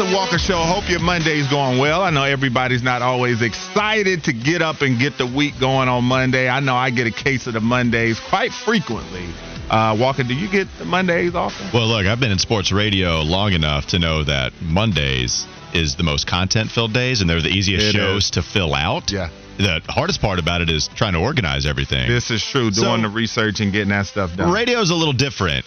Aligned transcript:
Is 0.00 0.14
Walker 0.14 0.38
Show. 0.38 0.56
Hope 0.58 0.88
your 0.88 1.00
Monday's 1.00 1.46
going 1.48 1.78
well. 1.78 2.02
I 2.02 2.10
know 2.10 2.22
everybody's 2.24 2.82
not 2.82 3.02
always 3.02 3.42
excited 3.42 4.24
to 4.24 4.32
get 4.32 4.62
up 4.62 4.80
and 4.82 4.98
get 4.98 5.18
the 5.18 5.26
week 5.26 5.58
going 5.60 5.88
on 5.88 6.04
Monday. 6.04 6.48
I 6.48 6.60
know 6.60 6.74
I 6.74 6.90
get 6.90 7.06
a 7.06 7.10
case 7.10 7.46
of 7.46 7.52
the 7.54 7.60
Mondays 7.60 8.18
quite 8.18 8.52
frequently. 8.52 9.26
Uh, 9.68 9.96
Walker, 10.00 10.22
do 10.22 10.34
you 10.34 10.48
get 10.50 10.66
the 10.78 10.84
Mondays 10.84 11.34
often? 11.34 11.68
Well, 11.72 11.86
look, 11.88 12.06
I've 12.06 12.18
been 12.20 12.32
in 12.32 12.38
sports 12.38 12.72
radio 12.72 13.20
long 13.22 13.52
enough 13.52 13.88
to 13.88 13.98
know 13.98 14.24
that 14.24 14.52
Mondays 14.62 15.46
is 15.74 15.96
the 15.96 16.02
most 16.02 16.26
content 16.26 16.70
filled 16.70 16.92
days 16.92 17.20
and 17.20 17.28
they're 17.28 17.42
the 17.42 17.48
easiest 17.48 17.88
It 17.88 17.92
shows 17.92 18.24
is. 18.24 18.30
to 18.32 18.42
fill 18.42 18.74
out. 18.74 19.12
Yeah. 19.12 19.28
The 19.58 19.82
hardest 19.88 20.20
part 20.22 20.38
about 20.38 20.62
it 20.62 20.70
is 20.70 20.88
trying 20.88 21.12
to 21.12 21.18
organize 21.20 21.66
everything. 21.66 22.08
This 22.08 22.30
is 22.30 22.42
true. 22.42 22.72
So- 22.72 22.82
Doing 22.84 23.02
the 23.02 23.08
research 23.10 23.60
and 23.60 23.70
getting 23.72 23.90
that 23.90 24.06
stuff 24.06 24.34
done. 24.34 24.50
Radio's 24.50 24.90
a 24.90 24.94
little 24.94 25.12
different. 25.12 25.66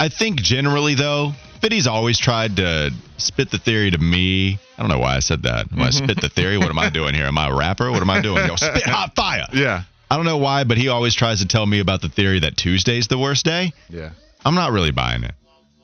I 0.00 0.08
think 0.08 0.42
generally, 0.42 0.94
though, 0.96 1.32
Fitty's 1.60 1.86
always 1.86 2.18
tried 2.18 2.56
to 2.56 2.92
spit 3.16 3.50
the 3.50 3.58
theory 3.58 3.90
to 3.90 3.98
me. 3.98 4.58
I 4.76 4.82
don't 4.82 4.88
know 4.88 4.98
why 4.98 5.16
I 5.16 5.18
said 5.20 5.42
that. 5.42 5.70
When 5.70 5.80
I 5.80 5.88
mm-hmm. 5.88 6.04
spit 6.04 6.20
the 6.20 6.28
theory, 6.28 6.58
what 6.58 6.68
am 6.68 6.78
I 6.78 6.90
doing 6.90 7.14
here? 7.14 7.26
Am 7.26 7.36
I 7.36 7.48
a 7.48 7.54
rapper? 7.54 7.90
What 7.90 8.00
am 8.00 8.10
I 8.10 8.20
doing? 8.20 8.46
Yo, 8.46 8.56
spit 8.56 8.82
hot 8.84 9.14
fire. 9.16 9.46
Yeah. 9.52 9.82
I 10.10 10.16
don't 10.16 10.24
know 10.24 10.38
why, 10.38 10.64
but 10.64 10.78
he 10.78 10.88
always 10.88 11.14
tries 11.14 11.40
to 11.40 11.46
tell 11.46 11.66
me 11.66 11.80
about 11.80 12.00
the 12.00 12.08
theory 12.08 12.40
that 12.40 12.56
Tuesday's 12.56 13.08
the 13.08 13.18
worst 13.18 13.44
day. 13.44 13.72
Yeah. 13.90 14.10
I'm 14.44 14.54
not 14.54 14.72
really 14.72 14.92
buying 14.92 15.24
it. 15.24 15.34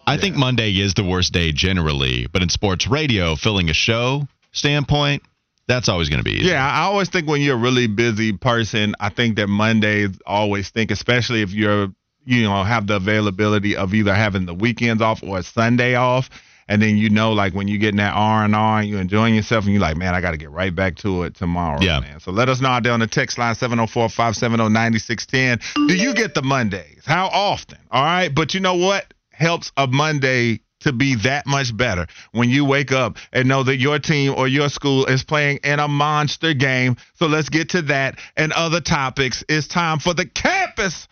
I 0.07 0.19
think 0.19 0.37
Monday 0.37 0.71
is 0.71 0.95
the 0.95 1.05
worst 1.05 1.33
day 1.33 1.53
generally, 1.53 2.27
but 2.27 2.43
in 2.43 2.49
sports 2.49 2.87
radio, 2.87 3.37
filling 3.37 3.71
a 3.71 3.75
show 3.75 4.29
standpoint, 4.53 5.23
that's 5.67 5.89
always 5.89 6.11
going 6.11 6.19
to 6.19 6.25
be 6.25 6.33
easy. 6.33 6.49
Yeah, 6.49 6.67
I 6.67 6.83
always 6.83 7.09
think 7.09 7.27
when 7.27 7.41
you're 7.41 7.57
a 7.57 7.61
really 7.61 7.87
busy 7.87 8.33
person, 8.33 8.95
I 9.01 9.09
think 9.09 9.37
that 9.37 9.49
Mondays 9.49 10.11
always 10.27 10.69
think, 10.71 10.91
especially 10.91 11.41
if 11.41 11.53
you're, 11.53 11.89
you 12.25 12.43
know, 12.43 12.63
have 12.63 12.87
the 12.87 12.97
availability 12.97 13.77
of 13.77 13.95
either 13.95 14.15
having 14.15 14.47
the 14.47 14.55
weekends 14.55 15.03
off 15.03 15.23
or 15.23 15.39
a 15.39 15.43
Sunday 15.43 15.95
off, 15.95 16.31
and 16.69 16.81
then 16.81 16.97
you 16.97 17.11
know, 17.11 17.33
like 17.33 17.55
when 17.55 17.69
you 17.69 17.79
get 17.79 17.91
in 17.91 17.97
that 17.97 18.15
R 18.15 18.45
and 18.45 18.55
R 18.55 18.81
and 18.81 18.89
you're 18.89 19.01
enjoying 19.01 19.35
yourself, 19.35 19.65
and 19.65 19.73
you're 19.73 19.83
like, 19.83 19.97
man, 19.97 20.15
I 20.15 20.21
got 20.21 20.31
to 20.31 20.37
get 20.37 20.51
right 20.51 20.75
back 20.75 20.97
to 20.97 21.25
it 21.25 21.35
tomorrow. 21.35 21.81
Yeah. 21.81 22.01
man. 22.01 22.21
So 22.21 22.31
let 22.31 22.49
us 22.49 22.61
know 22.61 22.69
out 22.69 22.83
there 22.83 22.93
on 22.93 23.01
the 23.01 23.07
text 23.07 23.39
line 23.39 23.55
704-570-9610. 23.55 25.89
Do 25.89 25.95
you 25.95 26.15
get 26.15 26.35
the 26.35 26.43
Mondays? 26.43 27.03
How 27.05 27.27
often? 27.27 27.79
All 27.91 28.03
right, 28.03 28.35
but 28.35 28.55
you 28.55 28.61
know 28.61 28.77
what 28.77 29.13
helps 29.31 29.73
a 29.77 29.87
Monday 29.87 30.61
to 30.85 30.93
be 30.93 31.17
that 31.17 31.47
much 31.47 31.77
better 31.77 32.07
when 32.33 32.51
you 32.51 32.65
wake 32.65 32.93
up 32.93 33.17
and 33.33 33.49
know 33.49 33.63
that 33.63 33.77
your 33.77 33.99
team 33.99 34.35
or 34.37 34.47
your 34.47 34.69
school 34.69 35.07
is 35.07 35.25
playing 35.25 35.59
in 35.65 35.81
a 35.81 35.89
monster 35.89 36.53
game. 36.53 36.97
So 37.15 37.27
let's 37.27 37.49
get 37.49 37.71
to 37.71 37.83
that 37.83 38.19
and 38.37 38.53
other 38.53 38.81
topics. 38.81 39.43
It's 39.49 39.67
time 39.67 39.99
for 39.99 40.15
the 40.15 40.27
campus. 40.27 41.09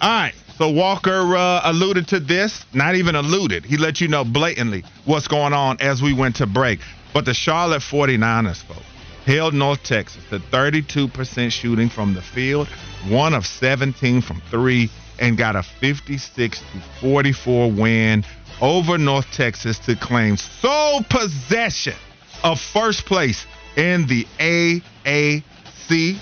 All 0.00 0.08
right. 0.08 0.34
So 0.56 0.70
Walker 0.70 1.36
uh, 1.36 1.62
alluded 1.64 2.08
to 2.08 2.20
this, 2.20 2.64
not 2.74 2.94
even 2.94 3.14
alluded. 3.14 3.64
He 3.64 3.78
let 3.78 4.00
you 4.00 4.08
know 4.08 4.24
blatantly 4.24 4.84
what's 5.06 5.26
going 5.26 5.52
on 5.52 5.78
as 5.80 6.02
we 6.02 6.12
went 6.12 6.36
to 6.36 6.46
break. 6.46 6.80
But 7.14 7.24
the 7.24 7.34
Charlotte 7.34 7.80
49ers, 7.80 8.62
folks, 8.62 8.84
held 9.26 9.54
North 9.54 9.82
Texas 9.82 10.22
to 10.30 10.38
32% 10.38 11.50
shooting 11.50 11.88
from 11.88 12.14
the 12.14 12.22
field, 12.22 12.68
one 13.08 13.34
of 13.34 13.46
17 13.46 14.20
from 14.20 14.42
three, 14.50 14.90
and 15.18 15.36
got 15.36 15.56
a 15.56 15.62
56 15.62 16.58
to 16.58 16.64
44 17.00 17.70
win 17.70 18.24
over 18.60 18.98
North 18.98 19.30
Texas 19.32 19.78
to 19.80 19.96
claim 19.96 20.36
sole 20.36 21.02
possession 21.08 21.96
of 22.44 22.60
first 22.60 23.06
place 23.06 23.46
in 23.76 24.06
the 24.06 24.26
AAC 24.38 26.18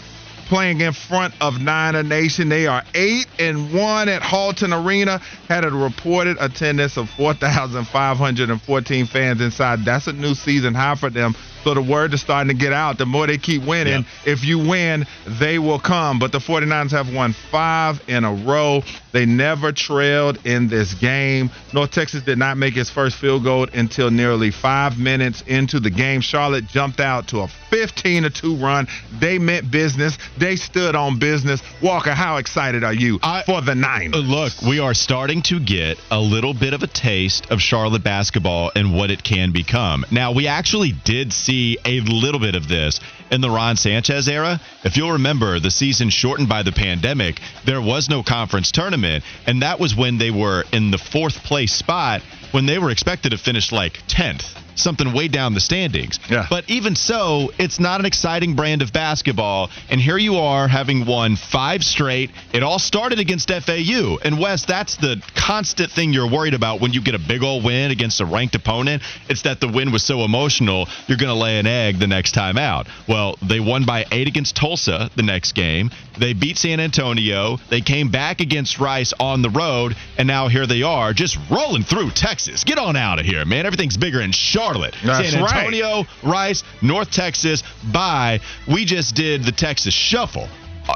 playing 0.48 0.80
in 0.80 0.92
front 0.92 1.34
of 1.40 1.60
Niner 1.60 2.02
Nation. 2.02 2.48
They 2.48 2.66
are 2.66 2.82
eight 2.94 3.26
and 3.38 3.72
one 3.72 4.08
at 4.08 4.22
Halton 4.22 4.72
Arena. 4.72 5.18
Had 5.48 5.64
a 5.64 5.70
reported 5.70 6.38
attendance 6.40 6.96
of 6.96 7.08
4,514 7.10 9.06
fans 9.06 9.40
inside. 9.40 9.84
That's 9.84 10.06
a 10.06 10.12
new 10.12 10.34
season 10.34 10.74
high 10.74 10.94
for 10.94 11.10
them. 11.10 11.34
So 11.68 11.74
the 11.74 11.82
word 11.82 12.14
is 12.14 12.22
starting 12.22 12.48
to 12.48 12.54
get 12.58 12.72
out. 12.72 12.96
The 12.96 13.04
more 13.04 13.26
they 13.26 13.36
keep 13.36 13.62
winning, 13.62 14.06
if 14.24 14.42
you 14.42 14.58
win, 14.58 15.04
they 15.26 15.58
will 15.58 15.78
come. 15.78 16.18
But 16.18 16.32
the 16.32 16.38
49ers 16.38 16.92
have 16.92 17.12
won 17.12 17.34
five 17.34 18.00
in 18.08 18.24
a 18.24 18.32
row. 18.32 18.82
They 19.12 19.26
never 19.26 19.70
trailed 19.72 20.38
in 20.46 20.68
this 20.68 20.94
game. 20.94 21.50
North 21.74 21.90
Texas 21.90 22.22
did 22.22 22.38
not 22.38 22.56
make 22.56 22.78
its 22.78 22.88
first 22.88 23.16
field 23.16 23.44
goal 23.44 23.66
until 23.74 24.10
nearly 24.10 24.50
five 24.50 24.98
minutes 24.98 25.42
into 25.46 25.78
the 25.78 25.90
game. 25.90 26.22
Charlotte 26.22 26.66
jumped 26.68 27.00
out 27.00 27.28
to 27.28 27.40
a 27.40 27.48
15 27.68 28.22
to 28.22 28.30
2 28.30 28.56
run. 28.56 28.86
They 29.20 29.38
meant 29.38 29.70
business. 29.70 30.16
They 30.38 30.56
stood 30.56 30.96
on 30.96 31.18
business. 31.18 31.60
Walker, 31.82 32.14
how 32.14 32.38
excited 32.38 32.82
are 32.82 32.94
you 32.94 33.18
I- 33.22 33.42
for 33.42 33.60
the 33.60 33.74
Niners? 33.74 34.24
Look, 34.24 34.62
we 34.66 34.78
are 34.78 34.94
starting 34.94 35.42
to 35.42 35.60
get 35.60 35.98
a 36.10 36.18
little 36.18 36.54
bit 36.54 36.72
of 36.72 36.82
a 36.82 36.86
taste 36.86 37.50
of 37.50 37.60
Charlotte 37.60 38.02
basketball 38.04 38.72
and 38.74 38.94
what 38.94 39.10
it 39.10 39.22
can 39.22 39.52
become. 39.52 40.06
Now, 40.10 40.32
we 40.32 40.46
actually 40.46 40.92
did 41.04 41.34
see 41.34 41.57
a 41.84 42.00
little 42.00 42.40
bit 42.40 42.54
of 42.54 42.68
this 42.68 43.00
in 43.30 43.40
the 43.40 43.50
Ron 43.50 43.76
Sanchez 43.76 44.28
era. 44.28 44.60
If 44.84 44.96
you'll 44.96 45.12
remember, 45.12 45.60
the 45.60 45.70
season 45.70 46.10
shortened 46.10 46.48
by 46.48 46.62
the 46.62 46.72
pandemic, 46.72 47.40
there 47.64 47.80
was 47.80 48.08
no 48.08 48.22
conference 48.22 48.72
tournament, 48.72 49.24
and 49.46 49.62
that 49.62 49.80
was 49.80 49.96
when 49.96 50.18
they 50.18 50.30
were 50.30 50.64
in 50.72 50.90
the 50.90 50.98
fourth 50.98 51.42
place 51.44 51.72
spot 51.72 52.22
when 52.52 52.66
they 52.66 52.78
were 52.78 52.90
expected 52.90 53.30
to 53.30 53.38
finish 53.38 53.72
like 53.72 53.94
10th. 54.08 54.54
Something 54.74 55.12
way 55.12 55.26
down 55.26 55.54
the 55.54 55.60
standings. 55.60 56.20
Yeah. 56.30 56.46
But 56.48 56.70
even 56.70 56.94
so, 56.94 57.50
it's 57.58 57.80
not 57.80 57.98
an 57.98 58.06
exciting 58.06 58.54
brand 58.54 58.80
of 58.80 58.92
basketball. 58.92 59.70
And 59.90 60.00
here 60.00 60.16
you 60.16 60.36
are 60.36 60.68
having 60.68 61.04
won 61.04 61.34
five 61.34 61.82
straight. 61.82 62.30
It 62.52 62.62
all 62.62 62.78
started 62.78 63.18
against 63.18 63.50
FAU. 63.50 64.18
And 64.22 64.38
Wes, 64.38 64.64
that's 64.66 64.96
the 64.96 65.20
constant 65.34 65.90
thing 65.90 66.12
you're 66.12 66.30
worried 66.30 66.54
about 66.54 66.80
when 66.80 66.92
you 66.92 67.02
get 67.02 67.16
a 67.16 67.18
big 67.18 67.42
old 67.42 67.64
win 67.64 67.90
against 67.90 68.20
a 68.20 68.24
ranked 68.24 68.54
opponent. 68.54 69.02
It's 69.28 69.42
that 69.42 69.58
the 69.58 69.66
win 69.66 69.90
was 69.90 70.04
so 70.04 70.20
emotional, 70.20 70.88
you're 71.08 71.18
going 71.18 71.34
to 71.34 71.34
lay 71.34 71.58
an 71.58 71.66
egg 71.66 71.98
the 71.98 72.06
next 72.06 72.30
time 72.30 72.56
out. 72.56 72.86
Well, 73.08 73.36
they 73.42 73.58
won 73.58 73.84
by 73.84 74.04
eight 74.12 74.28
against 74.28 74.54
Tulsa 74.54 75.10
the 75.16 75.24
next 75.24 75.56
game. 75.56 75.90
They 76.20 76.34
beat 76.34 76.56
San 76.56 76.78
Antonio. 76.78 77.58
They 77.68 77.80
came 77.80 78.10
back 78.12 78.40
against 78.40 78.78
Rice 78.78 79.12
on 79.18 79.42
the 79.42 79.50
road. 79.50 79.96
And 80.16 80.28
now 80.28 80.46
here 80.46 80.68
they 80.68 80.82
are 80.82 81.12
just 81.12 81.36
rolling 81.50 81.82
through 81.82 82.10
Texas. 82.12 82.37
Get 82.64 82.78
on 82.78 82.96
out 82.96 83.18
of 83.18 83.26
here, 83.26 83.44
man. 83.44 83.66
Everything's 83.66 83.96
bigger 83.96 84.20
in 84.20 84.32
Charlotte. 84.32 84.94
That's 85.04 85.30
San 85.30 85.42
right. 85.42 85.54
Antonio, 85.54 86.04
Rice, 86.22 86.62
North 86.82 87.10
Texas. 87.10 87.62
Bye. 87.92 88.40
We 88.66 88.84
just 88.84 89.14
did 89.14 89.44
the 89.44 89.52
Texas 89.52 89.94
Shuffle 89.94 90.48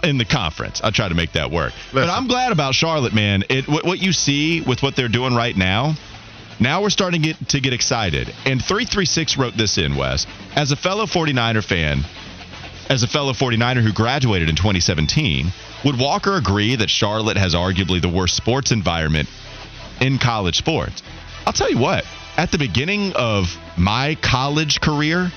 in 0.03 0.19
the 0.19 0.25
conference. 0.25 0.81
I 0.83 0.91
try 0.91 1.09
to 1.09 1.15
make 1.15 1.33
that 1.33 1.51
work. 1.51 1.73
But 1.93 2.09
I'm 2.09 2.27
glad 2.27 2.53
about 2.53 2.75
Charlotte, 2.75 3.15
man. 3.15 3.45
It 3.49 3.69
what, 3.69 3.85
what 3.85 3.99
you 3.99 4.13
see 4.13 4.61
with 4.61 4.83
what 4.83 4.97
they're 4.97 5.09
doing 5.09 5.35
right 5.35 5.57
now. 5.57 5.95
Now 6.61 6.83
we're 6.83 6.91
starting 6.91 7.23
to 7.23 7.29
get, 7.29 7.49
to 7.51 7.61
get 7.61 7.73
excited. 7.73 8.29
And 8.45 8.63
336 8.63 9.37
wrote 9.37 9.57
this 9.57 9.79
in, 9.79 9.97
Wes. 9.97 10.27
As 10.55 10.71
a 10.71 10.77
fellow 10.77 11.07
49er 11.07 11.65
fan, 11.65 12.05
as 12.89 13.03
a 13.03 13.09
fellow 13.09 13.33
49er 13.33 13.83
who 13.83 13.93
graduated 13.93 14.49
in 14.49 14.55
2017, 14.55 15.53
would 15.85 15.99
Walker 15.99 16.37
agree 16.37 16.77
that 16.77 16.91
Charlotte 16.91 17.37
has 17.37 17.55
arguably 17.55 18.01
the 18.01 18.09
worst 18.09 18.37
sports 18.37 18.71
environment 18.71 19.29
in 20.01 20.19
college 20.19 20.57
sports? 20.57 21.03
I'll 21.47 21.53
tell 21.53 21.71
you 21.71 21.79
what, 21.79 22.05
at 22.37 22.51
the 22.51 22.59
beginning 22.59 23.13
of 23.15 23.57
my 23.77 24.17
college 24.21 24.81
career, 24.81 25.31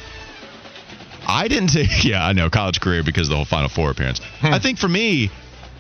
I 1.28 1.48
didn't 1.48 1.70
take, 1.74 2.04
yeah, 2.04 2.26
I 2.26 2.34
know, 2.34 2.50
college 2.50 2.80
career 2.80 3.04
because 3.04 3.28
of 3.28 3.32
the 3.32 3.36
whole 3.38 3.46
Final 3.46 3.70
Four 3.70 3.92
appearance. 3.92 4.20
Hmm. 4.40 4.54
I 4.54 4.60
think 4.60 4.78
for 4.78 4.88
me, 4.88 5.30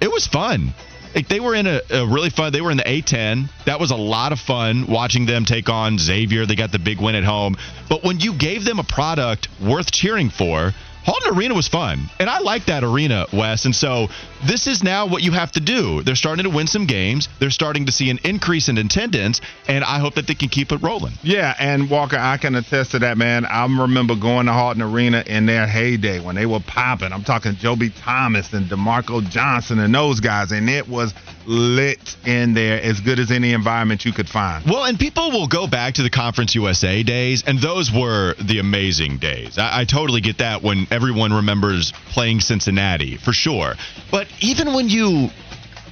it 0.01 0.11
was 0.11 0.27
fun. 0.27 0.73
Like 1.13 1.29
they 1.29 1.39
were 1.39 1.55
in 1.55 1.65
a, 1.65 1.79
a 1.91 2.05
really 2.05 2.29
fun. 2.29 2.51
They 2.51 2.59
were 2.59 2.71
in 2.71 2.77
the 2.77 2.83
A10. 2.83 3.49
That 3.65 3.79
was 3.79 3.91
a 3.91 3.95
lot 3.95 4.33
of 4.33 4.39
fun 4.39 4.87
watching 4.87 5.25
them 5.25 5.45
take 5.45 5.69
on 5.69 5.97
Xavier. 5.97 6.45
They 6.45 6.55
got 6.55 6.73
the 6.73 6.79
big 6.79 6.99
win 6.99 7.15
at 7.15 7.23
home. 7.23 7.55
But 7.87 8.03
when 8.03 8.19
you 8.19 8.33
gave 8.33 8.65
them 8.65 8.79
a 8.79 8.83
product 8.83 9.47
worth 9.61 9.91
cheering 9.91 10.29
for, 10.29 10.73
Halton 11.05 11.37
Arena 11.37 11.53
was 11.53 11.67
fun, 11.67 12.09
and 12.19 12.27
I 12.27 12.39
like 12.39 12.65
that 12.65 12.83
arena, 12.83 13.27
Wes. 13.31 13.65
And 13.65 13.75
so 13.75 14.07
this 14.43 14.65
is 14.65 14.83
now 14.83 15.05
what 15.05 15.21
you 15.21 15.31
have 15.33 15.51
to 15.51 15.59
do. 15.59 16.01
They're 16.01 16.15
starting 16.15 16.45
to 16.45 16.49
win 16.49 16.65
some 16.65 16.87
games. 16.87 17.29
They're 17.39 17.51
starting 17.51 17.85
to 17.85 17.91
see 17.91 18.09
an 18.09 18.19
increase 18.23 18.69
in 18.69 18.77
attendance, 18.79 19.39
and 19.67 19.83
I 19.83 19.99
hope 19.99 20.15
that 20.15 20.25
they 20.25 20.33
can 20.33 20.49
keep 20.49 20.71
it 20.71 20.81
rolling. 20.81 21.13
Yeah, 21.21 21.53
and 21.59 21.91
Walker, 21.91 22.17
I 22.19 22.37
can 22.37 22.55
attest 22.55 22.91
to 22.91 22.99
that, 22.99 23.19
man. 23.19 23.45
I 23.45 23.65
remember 23.65 24.15
going 24.15 24.47
to 24.47 24.53
Halton 24.53 24.81
Arena 24.81 25.23
in 25.27 25.45
their 25.45 25.67
heyday 25.67 26.19
when 26.19 26.33
they 26.33 26.47
were 26.47 26.59
popping. 26.59 27.13
I'm 27.13 27.23
talking 27.23 27.53
Jobey 27.53 27.93
Thomas 28.03 28.51
and 28.53 28.65
DeMarco 28.65 29.29
Johnson 29.29 29.77
and 29.79 29.93
those 29.93 30.19
guys, 30.19 30.51
and 30.51 30.67
it 30.67 30.89
was 30.89 31.13
lit 31.45 32.15
in 32.25 32.53
there 32.53 32.81
as 32.81 32.99
good 32.99 33.19
as 33.19 33.31
any 33.31 33.53
environment 33.53 34.05
you 34.05 34.13
could 34.13 34.29
find. 34.29 34.65
Well, 34.65 34.85
and 34.85 34.99
people 34.99 35.31
will 35.31 35.47
go 35.47 35.67
back 35.67 35.95
to 35.95 36.03
the 36.03 36.09
Conference 36.09 36.55
USA 36.55 37.03
days, 37.03 37.43
and 37.45 37.59
those 37.59 37.91
were 37.91 38.35
the 38.35 38.59
amazing 38.59 39.17
days. 39.17 39.57
I, 39.57 39.81
I 39.81 39.85
totally 39.85 40.21
get 40.21 40.39
that 40.39 40.61
when 40.61 40.87
everyone 40.91 41.33
remembers 41.33 41.91
playing 42.09 42.41
Cincinnati, 42.41 43.17
for 43.17 43.33
sure. 43.33 43.75
But 44.11 44.27
even 44.41 44.73
when 44.73 44.89
you 44.89 45.29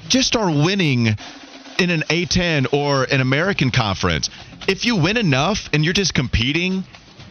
just 0.08 0.36
are 0.36 0.50
winning 0.50 1.08
in 1.80 1.90
an 1.90 2.02
A10 2.10 2.74
or 2.74 3.04
an 3.06 3.22
American 3.22 3.72
conference, 3.72 4.30
if 4.68 4.86
you 4.86 4.96
win 4.96 5.18
enough 5.18 5.70
and 5.74 5.84
you're 5.84 5.94
just 5.94 6.14
competing, 6.14 6.84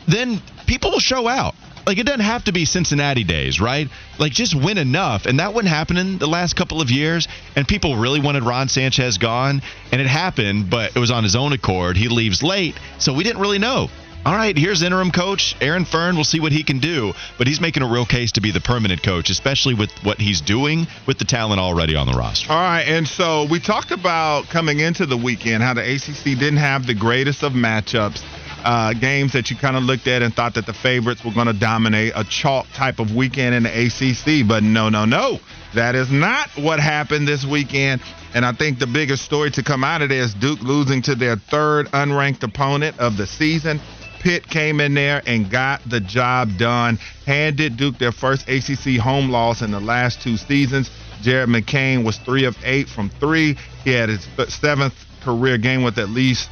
then 0.07 0.41
people 0.67 0.91
will 0.91 1.01
show 1.01 1.29
out. 1.29 1.55
Like 1.87 1.99
it 1.99 2.07
doesn't 2.07 2.21
have 2.21 2.45
to 2.45 2.53
be 2.53 2.65
Cincinnati 2.65 3.25
days, 3.25 3.61
right? 3.61 3.89
Like 4.19 4.33
just 4.33 4.55
win 4.55 4.79
enough, 4.79 5.27
and 5.27 5.41
that 5.41 5.55
wouldn't 5.55 5.73
happen 5.73 5.97
in 5.97 6.19
the 6.19 6.29
last 6.29 6.55
couple 6.55 6.81
of 6.81 6.91
years. 6.91 7.27
And 7.57 7.67
people 7.67 7.97
really 7.97 8.21
wanted 8.21 8.45
Ron 8.45 8.69
Sanchez 8.69 9.19
gone, 9.19 9.63
and 9.91 10.01
it 10.01 10.07
happened, 10.07 10.71
but 10.71 10.95
it 10.97 10.99
was 10.99 11.11
on 11.11 11.25
his 11.25 11.37
own 11.37 11.53
accord. 11.53 11.97
He 11.97 12.09
leaves 12.09 12.43
late, 12.43 12.77
so 12.99 13.13
we 13.13 13.25
didn't 13.25 13.41
really 13.41 13.59
know. 13.59 13.89
All 14.25 14.33
right, 14.33 14.57
here's 14.57 14.85
interim 14.85 15.11
coach 15.11 15.57
Aaron 15.61 15.85
Fearne. 15.85 16.15
We'll 16.15 16.23
see 16.23 16.39
what 16.39 16.53
he 16.53 16.63
can 16.63 16.79
do, 16.79 17.13
but 17.39 17.49
he's 17.49 17.61
making 17.61 17.83
a 17.83 17.89
real 17.89 18.07
case 18.07 18.31
to 18.33 18.41
be 18.41 18.53
the 18.53 18.61
permanent 18.61 19.03
coach, 19.03 19.31
especially 19.31 19.75
with 19.75 19.91
what 20.05 20.21
he's 20.21 20.41
doing 20.41 20.87
with 21.09 21.19
the 21.19 21.25
talent 21.25 21.61
already 21.61 21.97
on 21.97 22.07
the 22.07 22.13
roster. 22.13 22.53
All 22.53 22.57
right, 22.57 22.87
and 22.87 23.09
so 23.09 23.49
we 23.51 23.59
talked 23.59 23.91
about 23.91 24.49
coming 24.49 24.79
into 24.79 25.07
the 25.07 25.17
weekend 25.17 25.65
how 25.65 25.75
the 25.75 25.83
ACC 25.83 26.39
didn't 26.39 26.59
have 26.59 26.87
the 26.87 26.95
greatest 26.95 27.43
of 27.43 27.55
matchups 27.55 28.23
uh, 28.65 28.93
games 28.95 29.33
that 29.33 29.51
you 29.51 29.57
kind 29.57 29.77
of 29.77 29.83
looked 29.83 30.07
at 30.07 30.23
and 30.23 30.35
thought 30.35 30.55
that 30.55 30.67
the 30.67 30.73
favorites 30.73 31.25
were 31.25 31.33
going 31.33 31.47
to 31.47 31.53
dominate 31.53 32.13
a 32.15 32.25
chalk 32.25 32.67
type 32.75 32.99
of 32.99 33.15
weekend 33.15 33.55
in 33.55 33.63
the 33.65 33.87
ACC. 33.87 34.47
But 34.47 34.63
no, 34.63 34.89
no, 34.89 35.05
no. 35.05 35.39
That 35.75 35.95
is 35.95 36.11
not 36.11 36.51
what 36.57 36.81
happened 36.81 37.27
this 37.27 37.45
weekend. 37.45 38.03
And 38.35 38.45
I 38.45 38.53
think 38.53 38.79
the 38.79 38.87
biggest 38.87 39.25
story 39.25 39.51
to 39.53 39.63
come 39.63 39.85
out 39.85 40.03
of 40.03 40.09
there 40.09 40.23
is 40.23 40.35
Duke 40.35 40.61
losing 40.63 41.03
to 41.03 41.15
their 41.15 41.37
third 41.37 41.87
unranked 41.89 42.43
opponent 42.43 42.99
of 42.99 43.17
the 43.17 43.27
season. 43.27 43.81
Pitt 44.21 44.49
came 44.49 44.81
in 44.81 44.95
there 44.95 45.21
and 45.27 45.51
got 45.51 45.83
the 45.89 45.99
job 45.99 46.57
done, 46.57 46.99
handed 47.27 47.77
Duke 47.77 47.99
their 47.99 48.13
first 48.13 48.49
ACC 48.49 48.97
home 48.97 49.31
loss 49.31 49.63
in 49.63 49.73
the 49.73 49.81
last 49.81 50.23
two 50.23 50.37
seasons. 50.37 50.91
Jared 51.23 51.49
McCain 51.49 52.05
was 52.05 52.19
three 52.19 52.45
of 52.45 52.57
eight 52.65 52.89
from 52.89 53.11
three. 53.11 53.57
He 53.85 53.91
had 53.91 54.09
his 54.09 54.27
seventh 54.49 54.95
career 55.23 55.59
game 55.59 55.83
with 55.83 55.99
at 55.99 56.09
least 56.09 56.49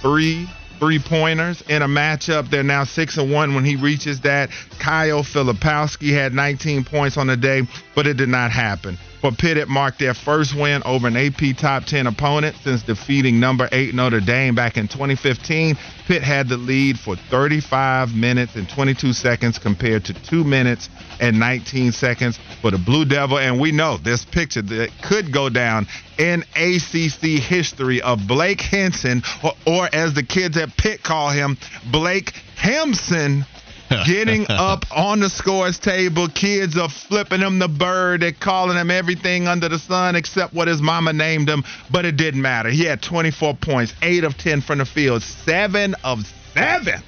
three 0.00 0.48
three 0.80 0.98
pointers 0.98 1.62
in 1.68 1.82
a 1.82 1.88
matchup. 1.88 2.50
They're 2.50 2.64
now 2.64 2.84
six 2.84 3.18
and 3.18 3.30
one 3.32 3.54
when 3.54 3.64
he 3.64 3.76
reaches 3.76 4.22
that. 4.22 4.50
Kyle 4.80 5.22
Filipowski 5.22 6.12
had 6.12 6.34
19 6.34 6.84
points 6.84 7.16
on 7.16 7.28
the 7.28 7.36
day, 7.36 7.62
but 7.94 8.06
it 8.06 8.16
did 8.16 8.30
not 8.30 8.50
happen. 8.50 8.98
For 9.20 9.30
Pitt, 9.32 9.58
it 9.58 9.68
marked 9.68 9.98
their 9.98 10.14
first 10.14 10.54
win 10.54 10.82
over 10.86 11.06
an 11.06 11.16
AP 11.16 11.54
top 11.58 11.84
10 11.84 12.06
opponent 12.06 12.56
since 12.64 12.82
defeating 12.82 13.38
number 13.38 13.68
8 13.70 13.94
Notre 13.94 14.20
Dame 14.20 14.54
back 14.54 14.78
in 14.78 14.88
2015. 14.88 15.76
Pitt 16.06 16.22
had 16.22 16.48
the 16.48 16.56
lead 16.56 16.98
for 16.98 17.16
35 17.16 18.16
minutes 18.16 18.56
and 18.56 18.66
22 18.66 19.12
seconds 19.12 19.58
compared 19.58 20.06
to 20.06 20.14
2 20.14 20.42
minutes 20.42 20.88
and 21.20 21.38
19 21.38 21.92
seconds 21.92 22.38
for 22.62 22.70
the 22.70 22.78
Blue 22.78 23.04
Devil. 23.04 23.38
And 23.38 23.60
we 23.60 23.72
know 23.72 23.98
this 23.98 24.24
picture 24.24 24.62
that 24.62 24.90
could 25.02 25.30
go 25.30 25.50
down 25.50 25.86
in 26.16 26.42
ACC 26.56 27.42
history 27.42 28.00
of 28.00 28.26
Blake 28.26 28.62
Hinson, 28.62 29.22
or, 29.44 29.52
or 29.66 29.88
as 29.92 30.14
the 30.14 30.22
kids 30.22 30.56
at 30.56 30.74
Pitt 30.78 31.02
call 31.02 31.28
him, 31.28 31.58
Blake 31.92 32.30
Hemson 32.56 33.44
getting 34.06 34.46
up 34.48 34.84
on 34.96 35.20
the 35.20 35.28
scores 35.28 35.78
table. 35.78 36.28
Kids 36.28 36.78
are 36.78 36.88
flipping 36.88 37.40
him 37.40 37.58
the 37.58 37.68
bird. 37.68 38.22
They're 38.22 38.32
calling 38.32 38.76
him 38.76 38.90
everything 38.90 39.48
under 39.48 39.68
the 39.68 39.78
sun 39.78 40.16
except 40.16 40.54
what 40.54 40.68
his 40.68 40.80
mama 40.80 41.12
named 41.12 41.48
him, 41.48 41.64
but 41.90 42.04
it 42.04 42.16
didn't 42.16 42.42
matter. 42.42 42.70
He 42.70 42.84
had 42.84 43.02
24 43.02 43.56
points, 43.56 43.92
8 44.02 44.24
of 44.24 44.36
10 44.36 44.60
from 44.60 44.78
the 44.78 44.86
field, 44.86 45.22
7 45.22 45.94
of 46.04 46.20
7 46.54 47.02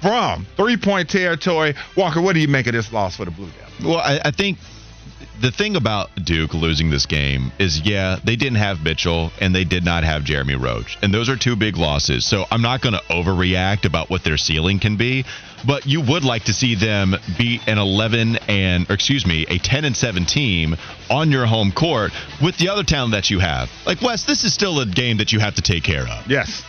from 0.00 0.46
three 0.56 0.76
point 0.76 1.08
territory. 1.08 1.74
Walker, 1.96 2.20
what 2.20 2.32
do 2.32 2.40
you 2.40 2.48
make 2.48 2.66
of 2.66 2.72
this 2.72 2.92
loss 2.92 3.16
for 3.16 3.24
the 3.24 3.30
Blue 3.30 3.50
Devils? 3.50 3.84
Well, 3.84 3.98
I, 3.98 4.20
I 4.24 4.30
think 4.30 4.58
the 5.40 5.50
thing 5.50 5.76
about 5.76 6.10
Duke 6.16 6.54
losing 6.54 6.90
this 6.90 7.06
game 7.06 7.52
is, 7.58 7.80
yeah, 7.80 8.18
they 8.22 8.36
didn't 8.36 8.58
have 8.58 8.82
Mitchell 8.82 9.32
and 9.40 9.54
they 9.54 9.64
did 9.64 9.84
not 9.84 10.04
have 10.04 10.24
Jeremy 10.24 10.56
Roach. 10.56 10.98
And 11.02 11.12
those 11.12 11.28
are 11.28 11.36
two 11.36 11.56
big 11.56 11.76
losses. 11.76 12.26
So 12.26 12.44
I'm 12.50 12.62
not 12.62 12.80
going 12.80 12.94
to 12.94 13.02
overreact 13.10 13.84
about 13.84 14.10
what 14.10 14.24
their 14.24 14.36
ceiling 14.36 14.80
can 14.80 14.96
be. 14.96 15.24
But 15.66 15.86
you 15.86 16.00
would 16.00 16.24
like 16.24 16.44
to 16.44 16.54
see 16.54 16.74
them 16.74 17.14
beat 17.36 17.68
an 17.68 17.78
11 17.78 18.36
and, 18.48 18.90
or 18.90 18.94
excuse 18.94 19.26
me, 19.26 19.44
a 19.48 19.58
10 19.58 19.84
and 19.84 19.96
7 19.96 20.24
team 20.24 20.76
on 21.10 21.30
your 21.30 21.46
home 21.46 21.72
court 21.72 22.12
with 22.42 22.56
the 22.56 22.70
other 22.70 22.82
talent 22.82 23.12
that 23.12 23.28
you 23.28 23.40
have. 23.40 23.70
Like, 23.84 24.00
Wes, 24.00 24.24
this 24.24 24.44
is 24.44 24.54
still 24.54 24.80
a 24.80 24.86
game 24.86 25.18
that 25.18 25.32
you 25.32 25.40
have 25.40 25.56
to 25.56 25.62
take 25.62 25.84
care 25.84 26.06
of. 26.06 26.30
Yes 26.30 26.64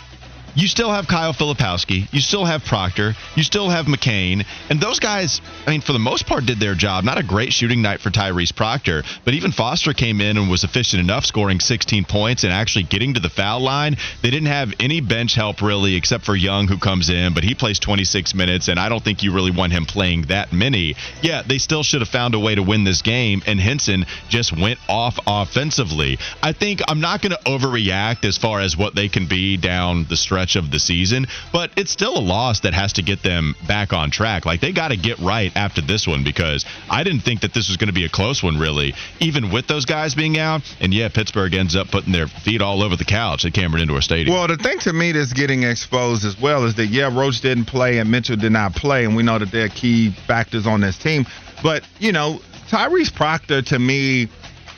you 0.55 0.67
still 0.67 0.91
have 0.91 1.07
Kyle 1.07 1.33
Filipowski, 1.33 2.11
you 2.13 2.19
still 2.19 2.45
have 2.45 2.63
Proctor, 2.65 3.13
you 3.35 3.43
still 3.43 3.69
have 3.69 3.85
McCain, 3.85 4.45
and 4.69 4.79
those 4.79 4.99
guys, 4.99 5.41
I 5.65 5.71
mean, 5.71 5.81
for 5.81 5.93
the 5.93 5.99
most 5.99 6.25
part, 6.25 6.45
did 6.45 6.59
their 6.59 6.75
job. 6.75 7.03
Not 7.03 7.17
a 7.17 7.23
great 7.23 7.53
shooting 7.53 7.81
night 7.81 8.01
for 8.01 8.09
Tyrese 8.09 8.55
Proctor, 8.55 9.03
but 9.23 9.33
even 9.33 9.51
Foster 9.51 9.93
came 9.93 10.21
in 10.21 10.37
and 10.37 10.49
was 10.49 10.63
efficient 10.63 10.99
enough, 11.01 11.25
scoring 11.25 11.59
16 11.59 12.05
points 12.05 12.43
and 12.43 12.51
actually 12.51 12.83
getting 12.83 13.13
to 13.13 13.19
the 13.19 13.29
foul 13.29 13.61
line. 13.61 13.97
They 14.21 14.29
didn't 14.29 14.47
have 14.47 14.73
any 14.79 15.01
bench 15.01 15.35
help 15.35 15.61
really, 15.61 15.95
except 15.95 16.25
for 16.25 16.35
Young, 16.35 16.67
who 16.67 16.77
comes 16.77 17.09
in, 17.09 17.33
but 17.33 17.43
he 17.43 17.55
plays 17.55 17.79
26 17.79 18.35
minutes, 18.35 18.67
and 18.67 18.79
I 18.79 18.89
don't 18.89 19.03
think 19.03 19.23
you 19.23 19.33
really 19.33 19.51
want 19.51 19.73
him 19.73 19.85
playing 19.85 20.23
that 20.23 20.51
many. 20.51 20.95
Yeah, 21.21 21.43
they 21.43 21.57
still 21.59 21.83
should 21.83 22.01
have 22.01 22.09
found 22.09 22.35
a 22.35 22.39
way 22.39 22.55
to 22.55 22.63
win 22.63 22.83
this 22.83 23.01
game, 23.01 23.41
and 23.45 23.59
Hinson 23.59 24.05
just 24.29 24.55
went 24.55 24.79
off 24.89 25.19
offensively. 25.25 26.17
I 26.43 26.53
think 26.53 26.81
I'm 26.87 26.99
not 26.99 27.21
going 27.21 27.31
to 27.31 27.39
overreact 27.45 28.25
as 28.25 28.37
far 28.37 28.59
as 28.59 28.75
what 28.75 28.95
they 28.95 29.07
can 29.07 29.27
be 29.27 29.57
down 29.57 30.05
the 30.09 30.17
stretch 30.17 30.40
stretch 30.41 30.55
of 30.55 30.71
the 30.71 30.79
season, 30.79 31.27
but 31.53 31.71
it's 31.77 31.91
still 31.91 32.17
a 32.17 32.19
loss 32.19 32.61
that 32.61 32.73
has 32.73 32.93
to 32.93 33.01
get 33.01 33.21
them 33.21 33.55
back 33.67 33.93
on 33.93 34.09
track. 34.09 34.45
Like 34.45 34.61
they 34.61 34.71
got 34.71 34.89
to 34.89 34.97
get 34.97 35.19
right 35.19 35.51
after 35.55 35.81
this 35.81 36.07
one 36.07 36.23
because 36.23 36.65
I 36.89 37.03
didn't 37.03 37.21
think 37.21 37.41
that 37.41 37.53
this 37.53 37.67
was 37.67 37.77
going 37.77 37.89
to 37.89 37.93
be 37.93 38.05
a 38.05 38.09
close 38.09 38.41
one, 38.41 38.57
really, 38.57 38.93
even 39.19 39.51
with 39.51 39.67
those 39.67 39.85
guys 39.85 40.15
being 40.15 40.37
out. 40.37 40.61
And 40.79 40.93
yeah, 40.93 41.09
Pittsburgh 41.09 41.53
ends 41.53 41.75
up 41.75 41.89
putting 41.91 42.11
their 42.11 42.27
feet 42.27 42.61
all 42.61 42.81
over 42.81 42.95
the 42.95 43.05
couch 43.05 43.45
at 43.45 43.53
Cameron 43.53 43.83
Indoor 43.83 44.01
Stadium. 44.01 44.35
Well, 44.35 44.47
the 44.47 44.57
thing 44.57 44.79
to 44.79 44.93
me 44.93 45.11
that's 45.11 45.33
getting 45.33 45.63
exposed 45.63 46.25
as 46.25 46.39
well 46.39 46.65
is 46.65 46.75
that, 46.75 46.87
yeah, 46.87 47.15
Roach 47.15 47.41
didn't 47.41 47.65
play 47.65 47.99
and 47.99 48.09
Mitchell 48.09 48.35
did 48.37 48.51
not 48.51 48.73
play, 48.73 49.05
and 49.05 49.15
we 49.15 49.23
know 49.23 49.37
that 49.37 49.51
they're 49.51 49.69
key 49.69 50.11
factors 50.11 50.65
on 50.65 50.81
this 50.81 50.97
team. 50.97 51.25
But, 51.61 51.83
you 51.99 52.11
know, 52.11 52.39
Tyrese 52.69 53.13
Proctor, 53.13 53.61
to 53.61 53.77
me, 53.77 54.27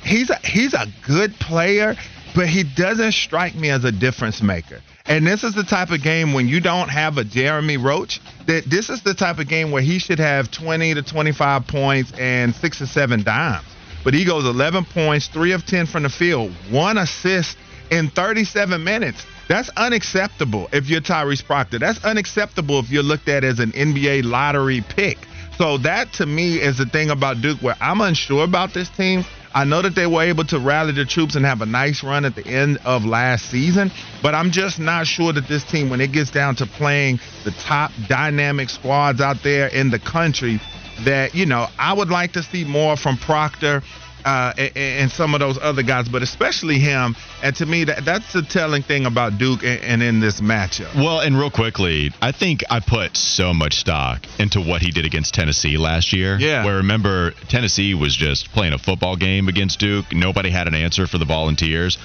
he's 0.03 0.29
a, 0.29 0.37
he's 0.39 0.73
a 0.73 0.87
good 1.05 1.33
player, 1.35 1.95
but 2.35 2.47
he 2.47 2.63
doesn't 2.63 3.13
strike 3.13 3.55
me 3.55 3.69
as 3.69 3.85
a 3.85 3.91
difference 3.91 4.41
maker. 4.41 4.81
And 5.05 5.27
this 5.27 5.43
is 5.43 5.53
the 5.53 5.63
type 5.63 5.89
of 5.91 6.01
game 6.01 6.31
when 6.31 6.47
you 6.47 6.61
don't 6.61 6.87
have 6.87 7.17
a 7.17 7.25
Jeremy 7.25 7.75
Roach, 7.75 8.21
that 8.47 8.63
this 8.69 8.89
is 8.89 9.01
the 9.01 9.13
type 9.13 9.37
of 9.39 9.49
game 9.49 9.71
where 9.71 9.81
he 9.81 9.99
should 9.99 10.19
have 10.19 10.49
20 10.49 10.93
to 10.93 11.01
25 11.01 11.67
points 11.67 12.13
and 12.17 12.55
six 12.55 12.81
or 12.81 12.85
seven 12.85 13.21
dimes. 13.21 13.65
But 14.05 14.13
he 14.13 14.23
goes 14.23 14.45
11 14.45 14.85
points, 14.85 15.27
three 15.27 15.51
of 15.51 15.65
10 15.65 15.87
from 15.87 16.03
the 16.03 16.09
field, 16.09 16.53
one 16.69 16.97
assist 16.97 17.57
in 17.91 18.09
37 18.11 18.81
minutes. 18.81 19.25
That's 19.49 19.69
unacceptable 19.75 20.69
if 20.71 20.87
you're 20.87 21.01
Tyrese 21.01 21.43
Proctor. 21.43 21.79
That's 21.79 22.03
unacceptable 22.05 22.79
if 22.79 22.89
you're 22.89 23.03
looked 23.03 23.27
at 23.27 23.43
as 23.43 23.59
an 23.59 23.73
NBA 23.73 24.23
lottery 24.23 24.81
pick. 24.87 25.17
So 25.57 25.77
that 25.79 26.13
to 26.13 26.25
me 26.25 26.55
is 26.55 26.77
the 26.77 26.85
thing 26.85 27.09
about 27.09 27.41
Duke 27.41 27.61
where 27.61 27.75
I'm 27.79 28.01
unsure 28.01 28.43
about 28.43 28.73
this 28.73 28.89
team. 28.89 29.23
I 29.55 29.65
know 29.65 29.83
that 29.83 29.93
they 29.93 30.07
were 30.07 30.23
able 30.23 30.45
to 30.45 30.57
rally 30.57 30.93
the 30.93 31.05
troops 31.05 31.35
and 31.35 31.45
have 31.45 31.61
a 31.61 31.67
nice 31.67 32.03
run 32.03 32.25
at 32.25 32.35
the 32.35 32.45
end 32.45 32.79
of 32.85 33.05
last 33.05 33.51
season, 33.51 33.91
but 34.23 34.33
I'm 34.33 34.49
just 34.49 34.79
not 34.79 35.05
sure 35.05 35.31
that 35.31 35.47
this 35.47 35.63
team, 35.63 35.91
when 35.91 36.01
it 36.01 36.11
gets 36.11 36.31
down 36.31 36.55
to 36.55 36.65
playing 36.65 37.19
the 37.43 37.51
top 37.51 37.91
dynamic 38.07 38.69
squads 38.69 39.21
out 39.21 39.43
there 39.43 39.67
in 39.67 39.91
the 39.91 39.99
country, 39.99 40.59
that, 41.01 41.35
you 41.35 41.45
know, 41.45 41.67
I 41.77 41.93
would 41.93 42.09
like 42.09 42.33
to 42.33 42.41
see 42.41 42.63
more 42.63 42.97
from 42.97 43.17
Proctor 43.17 43.83
uh, 44.25 44.53
and, 44.57 44.77
and, 44.77 45.11
some 45.11 45.33
of 45.33 45.39
those 45.39 45.57
other 45.61 45.83
guys, 45.83 46.07
but 46.07 46.21
especially 46.21 46.79
him. 46.79 47.15
And 47.41 47.55
to 47.57 47.65
me, 47.65 47.83
that, 47.85 48.05
that's 48.05 48.33
the 48.33 48.41
telling 48.41 48.83
thing 48.83 49.05
about 49.05 49.37
Duke 49.37 49.63
and, 49.63 49.81
and, 49.81 50.03
in 50.03 50.19
this 50.19 50.41
matchup. 50.41 50.95
Well, 50.95 51.19
and 51.19 51.37
real 51.37 51.51
quickly, 51.51 52.11
I 52.21 52.31
think 52.31 52.63
I 52.69 52.79
put 52.79 53.17
so 53.17 53.53
much 53.53 53.75
stock 53.75 54.25
into 54.39 54.61
what 54.61 54.81
he 54.81 54.91
did 54.91 55.05
against 55.05 55.33
Tennessee 55.33 55.77
last 55.77 56.13
year. 56.13 56.37
Yeah. 56.39 56.65
Where 56.65 56.77
remember, 56.77 57.31
Tennessee 57.49 57.93
was 57.93 58.15
just 58.15 58.51
playing 58.51 58.73
a 58.73 58.77
football 58.77 59.15
game 59.15 59.47
against 59.47 59.79
Duke. 59.79 60.13
Nobody 60.13 60.49
had 60.49 60.67
an 60.67 60.75
answer 60.75 61.07
for 61.07 61.17
the 61.17 61.25
Volunteers 61.25 61.97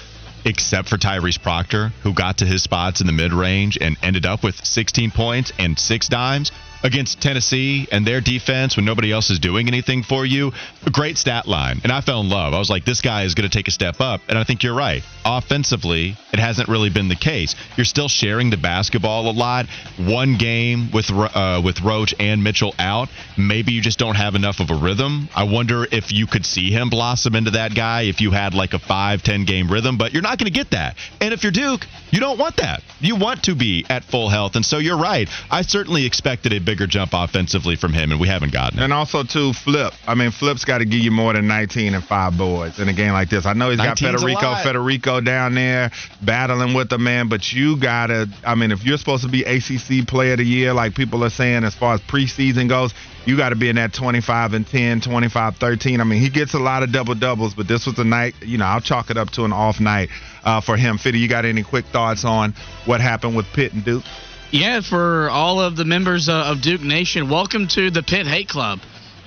except 0.44 0.88
for 0.88 0.96
Tyrese 0.96 1.40
Proctor, 1.42 1.88
who 2.02 2.14
got 2.14 2.38
to 2.38 2.46
his 2.46 2.62
spots 2.62 3.00
in 3.00 3.06
the 3.06 3.12
mid 3.12 3.32
range 3.32 3.76
and 3.80 3.96
ended 4.02 4.25
up 4.25 4.42
with 4.42 4.64
16 4.64 5.10
points 5.10 5.52
and 5.58 5.78
six 5.78 6.08
dimes. 6.08 6.52
Against 6.82 7.20
Tennessee 7.20 7.88
and 7.90 8.06
their 8.06 8.20
defense 8.20 8.76
when 8.76 8.85
nobody 8.85 9.12
else 9.12 9.30
is 9.30 9.38
doing 9.38 9.68
anything 9.68 10.02
for 10.02 10.25
you. 10.25 10.52
A 10.87 10.90
great 10.90 11.18
stat 11.18 11.47
line. 11.47 11.80
And 11.82 11.92
I 11.92 12.00
fell 12.00 12.20
in 12.20 12.28
love. 12.28 12.54
I 12.54 12.58
was 12.58 12.70
like, 12.70 12.85
this 12.85 13.00
guy 13.00 13.25
is 13.25 13.35
going 13.35 13.49
to 13.49 13.56
take 13.56 13.68
a 13.68 13.70
step 13.70 14.00
up. 14.00 14.20
And 14.28 14.38
I 14.38 14.44
think 14.44 14.62
you're 14.62 14.75
right. 14.75 15.02
Offensively, 15.25 16.16
it 16.32 16.38
hasn't 16.38 16.68
really 16.68 16.90
been 16.90 17.08
the 17.08 17.16
case. 17.16 17.54
You're 17.76 17.85
still 17.85 18.08
sharing 18.08 18.50
the 18.50 18.56
basketball 18.56 19.30
a 19.30 19.32
lot. 19.32 19.66
One 19.99 20.37
game 20.37 20.90
with 20.92 21.11
uh, 21.11 21.61
with 21.64 21.80
Roach 21.80 22.14
and 22.18 22.42
Mitchell 22.44 22.75
out, 22.78 23.08
maybe 23.37 23.73
you 23.73 23.82
just 23.82 23.99
don't 23.99 24.16
have 24.16 24.35
enough 24.35 24.61
of 24.61 24.70
a 24.70 24.75
rhythm. 24.75 25.28
I 25.35 25.44
wonder 25.44 25.87
if 25.90 26.12
you 26.12 26.26
could 26.26 26.44
see 26.44 26.70
him 26.70 26.90
blossom 26.90 27.35
into 27.35 27.52
that 27.52 27.75
guy 27.75 28.02
if 28.02 28.20
you 28.20 28.30
had 28.30 28.54
like 28.54 28.75
a 28.75 28.78
five, 28.78 29.23
ten 29.23 29.44
game 29.44 29.70
rhythm, 29.70 29.99
but 29.99 30.12
you're 30.12 30.23
not 30.23 30.38
going 30.38 30.50
to 30.50 30.56
get 30.56 30.70
that. 30.70 30.97
And 31.20 31.35
if 31.35 31.42
you're 31.42 31.52
Duke, 31.52 31.87
you 32.11 32.20
don't 32.20 32.38
want 32.38 32.56
that. 32.56 32.82
You 33.00 33.16
want 33.16 33.44
to 33.44 33.54
be 33.54 33.85
at 33.88 34.04
full 34.04 34.28
health. 34.28 34.56
And 34.56 34.64
so 34.64 34.78
you're 34.78 34.99
right. 34.99 35.28
I 35.50 35.62
certainly 35.62 36.06
expected 36.06 36.52
a 36.52 36.61
bigger 36.68 36.87
jump 36.87 37.12
offensively 37.14 37.76
from 37.76 37.94
him, 37.94 38.10
and 38.10 38.20
we 38.20 38.28
haven't 38.28 38.52
gotten 38.52 38.78
it. 38.78 38.84
And 38.84 38.92
also, 38.92 39.22
too, 39.22 39.54
Flip. 39.54 39.90
I 40.06 40.14
mean, 40.14 40.30
Flip's 40.30 40.66
got 40.66 40.78
to 40.78 40.84
give 40.84 41.00
you 41.00 41.10
more 41.10 41.32
than 41.32 41.46
19 41.46 41.94
and 41.94 42.04
five 42.04 42.37
boards 42.37 42.78
in 42.78 42.90
a 42.90 42.92
game 42.92 43.12
like 43.14 43.30
this. 43.30 43.46
I 43.46 43.54
know 43.54 43.70
he's 43.70 43.78
got 43.78 43.96
Federiko. 43.96 44.62
Federiko 44.62 45.25
down 45.25 45.54
there 45.54 45.90
battling 46.20 46.75
with 46.75 46.90
the 46.90 46.98
man, 46.98 47.30
but 47.30 47.50
you 47.54 47.80
got 47.80 48.08
to, 48.08 48.28
I 48.44 48.54
mean, 48.54 48.70
if 48.70 48.84
you're 48.84 48.98
supposed 48.98 49.22
to 49.25 49.30
be 49.30 49.44
ACC 49.44 50.06
player 50.06 50.32
of 50.32 50.38
the 50.38 50.44
year, 50.44 50.75
like 50.75 50.94
people 50.94 51.25
are 51.25 51.30
saying 51.30 51.64
as 51.64 51.75
far 51.75 51.94
as 51.94 52.02
preseason 52.02 52.68
goes, 52.68 52.92
you 53.25 53.38
got 53.38 53.48
to 53.48 53.56
be 53.56 53.70
in 53.70 53.76
that 53.76 53.94
25 53.94 54.52
and 54.52 54.66
10, 54.66 55.00
25 55.00 55.56
13. 55.56 56.02
I 56.02 56.04
mean, 56.04 56.20
he 56.20 56.28
gets 56.28 56.52
a 56.52 56.58
lot 56.58 56.82
of 56.82 56.92
double 56.92 57.14
doubles, 57.14 57.54
but 57.54 57.66
this 57.66 57.87
was 57.87 57.98
a 57.98 58.04
night, 58.04 58.34
you 58.42 58.58
know, 58.58 58.66
I'll 58.66 58.82
chalk 58.82 59.08
it 59.10 59.16
up 59.16 59.30
to 59.30 59.44
an 59.44 59.54
off 59.54 59.80
night 59.80 60.10
uh, 60.44 60.60
for 60.60 60.76
him. 60.76 60.98
Fitty, 60.98 61.18
you 61.18 61.28
got 61.28 61.46
any 61.46 61.62
quick 61.62 61.87
thoughts 61.87 62.26
on 62.26 62.52
what 62.84 63.00
happened 63.00 63.37
with 63.37 63.46
Pitt 63.54 63.72
and 63.72 63.82
Duke? 63.84 64.04
Yeah, 64.50 64.81
for 64.81 65.28
all 65.28 65.61
of 65.61 65.76
the 65.76 65.85
members 65.85 66.31
uh, 66.31 66.45
of 66.47 66.62
Duke 66.62 66.81
Nation, 66.81 67.28
welcome 67.28 67.69
to 67.69 67.90
the 67.90 68.02
Pitt 68.02 68.26
Hate 68.26 68.49
Club 68.49 68.81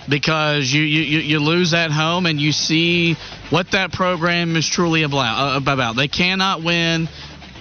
because 0.09 0.71
you, 0.71 0.81
you, 0.81 1.19
you 1.19 1.39
lose 1.39 1.75
at 1.75 1.91
home 1.91 2.25
and 2.25 2.41
you 2.41 2.51
see 2.51 3.13
what 3.51 3.69
that 3.73 3.91
program 3.91 4.55
is 4.55 4.67
truly 4.67 5.03
about. 5.03 5.57
Uh, 5.57 5.71
about. 5.71 5.95
They 5.95 6.07
cannot 6.07 6.63
win. 6.63 7.07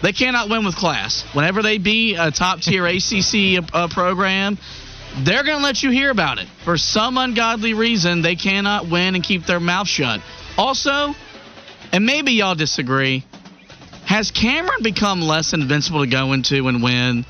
They 0.03 0.13
cannot 0.15 0.49
win 0.49 0.65
with 0.65 0.75
class. 0.75 1.23
Whenever 1.35 1.61
they 1.61 1.77
beat 1.77 2.17
a 2.19 2.31
top 2.31 2.61
tier 2.61 2.87
ACC 2.87 3.63
uh, 3.75 3.89
program, 3.89 4.57
they're 5.19 5.45
going 5.45 5.59
to 5.59 5.63
let 5.63 5.83
you 5.83 5.91
hear 5.91 6.11
about 6.11 6.39
it. 6.39 6.49
For 6.65 6.79
some 6.79 7.19
ungodly 7.19 7.75
reason, 7.75 8.23
they 8.23 8.37
cannot 8.37 8.89
win 8.89 9.15
and 9.15 9.23
keep 9.23 9.45
their 9.45 9.61
mouth 9.61 9.87
shut. 9.87 10.23
Also, 10.57 11.15
and 11.93 12.07
maybe 12.07 12.33
y'all 12.33 12.55
disagree, 12.55 13.27
has 14.11 14.33
Cameron 14.33 14.83
become 14.83 15.23
less 15.23 15.53
invincible 15.53 16.01
to 16.01 16.11
go 16.11 16.33
into 16.33 16.67
and 16.67 16.83
win 16.83 17.25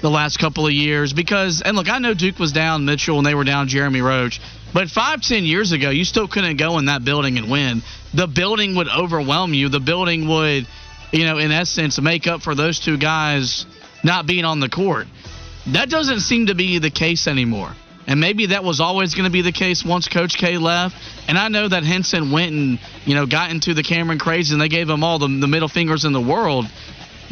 the 0.00 0.08
last 0.08 0.38
couple 0.38 0.64
of 0.64 0.72
years? 0.72 1.12
Because, 1.12 1.60
and 1.60 1.76
look, 1.76 1.88
I 1.90 1.98
know 1.98 2.14
Duke 2.14 2.38
was 2.38 2.52
down 2.52 2.84
Mitchell 2.84 3.18
and 3.18 3.26
they 3.26 3.34
were 3.34 3.42
down 3.42 3.66
Jeremy 3.66 4.00
Roach, 4.00 4.40
but 4.72 4.88
five, 4.90 5.22
ten 5.22 5.44
years 5.44 5.72
ago, 5.72 5.90
you 5.90 6.04
still 6.04 6.28
couldn't 6.28 6.56
go 6.56 6.78
in 6.78 6.84
that 6.84 7.04
building 7.04 7.36
and 7.36 7.50
win. 7.50 7.82
The 8.14 8.28
building 8.28 8.76
would 8.76 8.86
overwhelm 8.88 9.54
you. 9.54 9.70
The 9.70 9.80
building 9.80 10.28
would, 10.28 10.68
you 11.10 11.24
know, 11.24 11.38
in 11.38 11.50
essence, 11.50 12.00
make 12.00 12.28
up 12.28 12.42
for 12.42 12.54
those 12.54 12.78
two 12.78 12.96
guys 12.96 13.66
not 14.04 14.24
being 14.24 14.44
on 14.44 14.60
the 14.60 14.68
court. 14.68 15.08
That 15.72 15.90
doesn't 15.90 16.20
seem 16.20 16.46
to 16.46 16.54
be 16.54 16.78
the 16.78 16.92
case 16.92 17.26
anymore. 17.26 17.74
And 18.06 18.20
maybe 18.20 18.46
that 18.46 18.64
was 18.64 18.80
always 18.80 19.14
going 19.14 19.24
to 19.24 19.30
be 19.30 19.42
the 19.42 19.52
case 19.52 19.84
once 19.84 20.08
Coach 20.08 20.36
K 20.36 20.58
left. 20.58 20.96
And 21.28 21.38
I 21.38 21.48
know 21.48 21.68
that 21.68 21.84
Hinson 21.84 22.32
went 22.32 22.52
and, 22.52 22.78
you 23.04 23.14
know, 23.14 23.26
got 23.26 23.50
into 23.50 23.74
the 23.74 23.82
Cameron 23.82 24.18
craze 24.18 24.50
and 24.50 24.60
they 24.60 24.68
gave 24.68 24.88
him 24.88 25.04
all 25.04 25.18
the, 25.18 25.28
the 25.28 25.46
middle 25.46 25.68
fingers 25.68 26.04
in 26.04 26.12
the 26.12 26.20
world. 26.20 26.66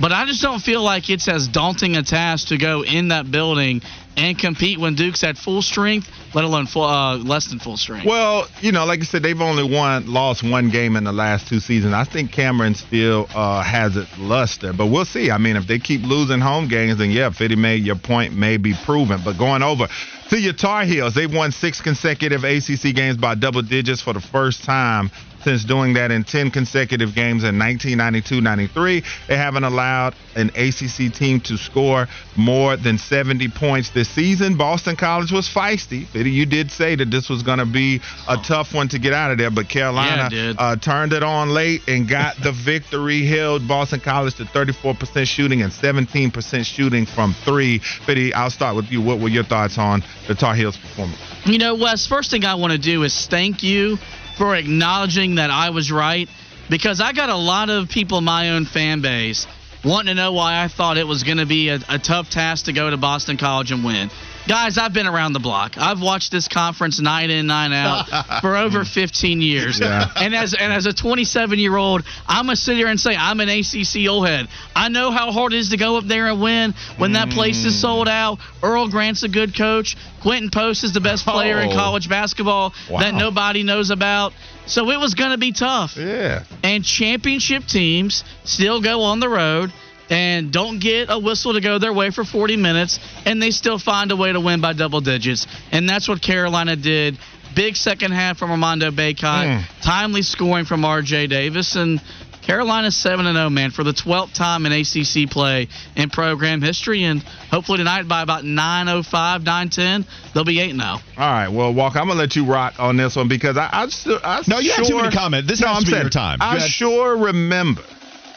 But 0.00 0.12
I 0.12 0.26
just 0.26 0.40
don't 0.42 0.60
feel 0.60 0.82
like 0.82 1.10
it's 1.10 1.26
as 1.26 1.48
daunting 1.48 1.96
a 1.96 2.02
task 2.02 2.48
to 2.48 2.58
go 2.58 2.84
in 2.84 3.08
that 3.08 3.30
building 3.30 3.82
and 4.18 4.36
compete 4.36 4.78
when 4.78 4.96
Duke's 4.96 5.22
at 5.22 5.38
full 5.38 5.62
strength, 5.62 6.10
let 6.34 6.44
alone 6.44 6.66
full, 6.66 6.82
uh, 6.82 7.16
less 7.18 7.46
than 7.46 7.60
full 7.60 7.76
strength. 7.76 8.04
Well, 8.04 8.48
you 8.60 8.72
know, 8.72 8.84
like 8.84 9.00
I 9.00 9.04
said, 9.04 9.22
they've 9.22 9.40
only 9.40 9.62
won, 9.62 10.12
lost 10.12 10.42
one 10.42 10.70
game 10.70 10.96
in 10.96 11.04
the 11.04 11.12
last 11.12 11.46
two 11.48 11.60
seasons. 11.60 11.94
I 11.94 12.04
think 12.04 12.32
Cameron 12.32 12.74
still 12.74 13.28
uh, 13.34 13.62
has 13.62 13.96
its 13.96 14.10
luster, 14.18 14.72
but 14.72 14.86
we'll 14.86 15.04
see. 15.04 15.30
I 15.30 15.38
mean, 15.38 15.56
if 15.56 15.66
they 15.68 15.78
keep 15.78 16.02
losing 16.02 16.40
home 16.40 16.66
games, 16.68 16.98
then 16.98 17.10
yeah, 17.10 17.30
Fitty 17.30 17.56
may 17.56 17.76
your 17.76 17.96
point 17.96 18.34
may 18.34 18.56
be 18.56 18.74
proven. 18.84 19.20
But 19.24 19.38
going 19.38 19.62
over 19.62 19.86
to 20.30 20.38
your 20.38 20.52
Tar 20.52 20.84
Heels, 20.84 21.14
they've 21.14 21.32
won 21.32 21.52
six 21.52 21.80
consecutive 21.80 22.42
ACC 22.42 22.94
games 22.94 23.16
by 23.16 23.36
double 23.36 23.62
digits 23.62 24.02
for 24.02 24.12
the 24.12 24.20
first 24.20 24.64
time 24.64 25.10
since 25.42 25.64
doing 25.64 25.94
that 25.94 26.10
in 26.10 26.24
10 26.24 26.50
consecutive 26.50 27.14
games 27.14 27.44
in 27.44 27.56
1992-93. 27.56 29.04
They 29.28 29.36
haven't 29.36 29.64
allowed 29.64 30.14
an 30.34 30.50
ACC 30.50 31.12
team 31.12 31.40
to 31.42 31.56
score 31.56 32.06
more 32.36 32.76
than 32.76 32.98
70 32.98 33.48
points 33.50 33.90
this 33.90 34.07
season. 34.14 34.56
Boston 34.56 34.96
College 34.96 35.32
was 35.32 35.48
feisty. 35.48 36.06
You 36.14 36.46
did 36.46 36.70
say 36.70 36.96
that 36.96 37.10
this 37.10 37.28
was 37.28 37.42
going 37.42 37.58
to 37.58 37.66
be 37.66 38.00
a 38.28 38.36
tough 38.36 38.74
one 38.74 38.88
to 38.88 38.98
get 38.98 39.12
out 39.12 39.30
of 39.30 39.38
there, 39.38 39.50
but 39.50 39.68
Carolina 39.68 40.28
Yeah, 40.32 40.52
uh, 40.58 40.76
turned 40.76 41.12
it 41.12 41.22
on 41.22 41.50
late 41.50 41.82
and 41.88 42.08
got 42.08 42.36
the 42.42 42.52
victory. 42.64 43.26
Held 43.26 43.66
Boston 43.66 44.00
College 44.00 44.34
to 44.36 44.44
34% 44.44 45.26
shooting 45.26 45.62
and 45.62 45.72
17% 45.72 46.64
shooting 46.64 47.06
from 47.06 47.34
three. 47.44 47.78
Fitty, 47.78 48.32
I'll 48.34 48.50
start 48.50 48.76
with 48.76 48.90
you. 48.90 49.00
What 49.02 49.20
were 49.20 49.28
your 49.28 49.44
thoughts 49.44 49.78
on 49.78 50.02
the 50.26 50.34
Tar 50.34 50.54
Heels 50.54 50.76
performance? 50.76 51.18
You 51.44 51.58
know, 51.58 51.74
Wes, 51.74 52.06
first 52.06 52.30
thing 52.30 52.44
I 52.44 52.54
want 52.54 52.72
to 52.72 52.78
do 52.78 53.02
is 53.02 53.26
thank 53.26 53.62
you 53.62 53.98
for 54.36 54.54
acknowledging 54.54 55.36
that 55.36 55.50
I 55.50 55.70
was 55.70 55.90
right 55.90 56.28
because 56.70 57.00
I 57.00 57.12
got 57.12 57.28
a 57.28 57.36
lot 57.36 57.70
of 57.70 57.88
people 57.88 58.18
in 58.18 58.24
my 58.24 58.50
own 58.50 58.64
fan 58.66 59.00
base 59.00 59.46
wanting 59.84 60.06
to 60.06 60.14
know 60.14 60.32
why 60.32 60.62
I 60.62 60.68
thought 60.68 60.98
it 60.98 61.06
was 61.06 61.22
going 61.22 61.38
to 61.38 61.46
be 61.46 61.68
a, 61.68 61.78
a 61.88 61.98
tough 61.98 62.30
task 62.30 62.66
to 62.66 62.72
go 62.72 62.90
to 62.90 62.96
Boston 62.96 63.36
College 63.36 63.72
and 63.72 63.84
win. 63.84 64.10
Guys, 64.48 64.78
I've 64.78 64.94
been 64.94 65.06
around 65.06 65.34
the 65.34 65.40
block. 65.40 65.76
I've 65.76 66.00
watched 66.00 66.32
this 66.32 66.48
conference 66.48 66.98
night 66.98 67.28
in, 67.28 67.48
night 67.48 67.70
out 67.70 68.40
for 68.40 68.56
over 68.56 68.82
15 68.82 69.42
years. 69.42 69.78
Yeah. 69.78 70.10
And 70.16 70.34
as 70.34 70.54
and 70.54 70.72
as 70.72 70.86
a 70.86 70.94
27 70.94 71.58
year 71.58 71.76
old, 71.76 72.02
I'm 72.26 72.46
gonna 72.46 72.56
sit 72.56 72.78
here 72.78 72.86
and 72.86 72.98
say 72.98 73.14
I'm 73.14 73.40
an 73.40 73.50
ACC 73.50 74.08
old 74.08 74.26
head. 74.26 74.48
I 74.74 74.88
know 74.88 75.10
how 75.10 75.32
hard 75.32 75.52
it 75.52 75.58
is 75.58 75.68
to 75.70 75.76
go 75.76 75.98
up 75.98 76.04
there 76.04 76.28
and 76.28 76.40
win 76.40 76.74
when 76.96 77.12
that 77.12 77.28
place 77.28 77.66
is 77.66 77.74
mm. 77.74 77.80
sold 77.80 78.08
out. 78.08 78.38
Earl 78.62 78.88
Grant's 78.88 79.22
a 79.22 79.28
good 79.28 79.54
coach. 79.54 79.98
Quinten 80.22 80.50
Post 80.50 80.82
is 80.82 80.94
the 80.94 81.00
best 81.00 81.28
oh. 81.28 81.32
player 81.32 81.60
in 81.60 81.68
Oh. 81.68 81.74
college 81.74 82.08
basketball 82.08 82.72
that 82.88 83.12
nobody 83.12 83.62
knows 83.62 83.90
about. 83.90 84.32
So 84.64 84.90
it 84.90 84.98
was 84.98 85.12
gonna 85.12 85.36
be 85.36 85.52
tough. 85.52 85.98
Yeah. 85.98 86.44
And 86.62 86.82
championship 86.82 87.66
teams 87.66 88.24
still 88.44 88.80
go 88.80 89.02
on 89.02 89.20
the 89.20 89.28
road 89.28 89.74
and 90.10 90.52
don't 90.52 90.80
get 90.80 91.06
a 91.10 91.18
whistle 91.18 91.54
to 91.54 91.60
go 91.60 91.78
their 91.78 91.92
way 91.92 92.10
for 92.10 92.24
40 92.24 92.56
minutes, 92.56 92.98
and 93.24 93.40
they 93.40 93.50
still 93.50 93.78
find 93.78 94.10
a 94.10 94.16
way 94.16 94.32
to 94.32 94.40
win 94.40 94.60
by 94.60 94.72
double 94.72 95.00
digits. 95.00 95.46
And 95.72 95.88
that's 95.88 96.08
what 96.08 96.22
Carolina 96.22 96.76
did. 96.76 97.18
Big 97.54 97.76
second 97.76 98.12
half 98.12 98.38
from 98.38 98.50
Armando 98.50 98.90
Bacot, 98.90 99.60
hmm. 99.60 99.80
timely 99.82 100.22
scoring 100.22 100.64
from 100.64 100.84
R.J. 100.84 101.28
Davis, 101.28 101.76
and 101.76 102.00
Carolina's 102.48 102.96
7 102.96 103.26
0, 103.26 103.50
man, 103.50 103.70
for 103.70 103.84
the 103.84 103.92
12th 103.92 104.32
time 104.32 104.64
in 104.64 104.72
ACC 104.72 105.30
play 105.30 105.68
in 105.96 106.08
program 106.08 106.62
history. 106.62 107.04
And 107.04 107.22
hopefully 107.22 107.76
tonight 107.76 108.08
by 108.08 108.22
about 108.22 108.44
9.05, 108.44 109.44
9.10, 109.44 110.32
they'll 110.32 110.44
be 110.44 110.58
8 110.58 110.72
0. 110.72 110.82
All 110.82 111.00
right, 111.18 111.48
well, 111.48 111.74
Walker, 111.74 111.98
I'm 111.98 112.06
gonna 112.08 112.18
let 112.18 112.36
you 112.36 112.46
rock 112.46 112.74
on 112.78 112.96
this 112.96 113.16
one 113.16 113.28
because 113.28 113.58
I, 113.58 113.68
I, 113.70 113.88
su- 113.88 114.18
I 114.22 114.42
No, 114.46 114.60
you 114.60 114.70
sure, 114.70 114.76
had 114.76 114.88
too 114.88 114.96
many 114.96 115.14
comments. 115.14 115.46
This 115.46 115.60
no, 115.60 115.68
has 115.68 115.76
I'm 115.76 115.82
to 115.82 115.86
be 115.86 115.92
saying, 115.92 116.02
your 116.04 116.10
time. 116.10 116.38
I 116.40 116.58
sure 116.58 117.18
remember 117.18 117.82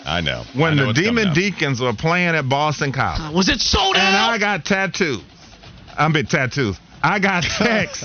I 0.05 0.21
know. 0.21 0.43
when 0.53 0.73
I 0.73 0.75
know 0.75 0.93
the 0.93 1.01
Demon. 1.01 1.33
Deacons 1.33 1.79
were 1.79 1.93
playing 1.93 2.35
at 2.35 2.47
Boston 2.49 2.91
College, 2.91 3.21
uh, 3.21 3.31
Was 3.33 3.49
it 3.49 3.59
sold 3.59 3.95
out? 3.95 4.01
and? 4.03 4.15
I 4.17 4.37
got 4.37 4.65
tattoos. 4.65 5.21
I'm 5.97 6.11
big 6.13 6.29
tattoos. 6.29 6.79
I 7.03 7.17
got 7.17 7.41
text 7.57 8.03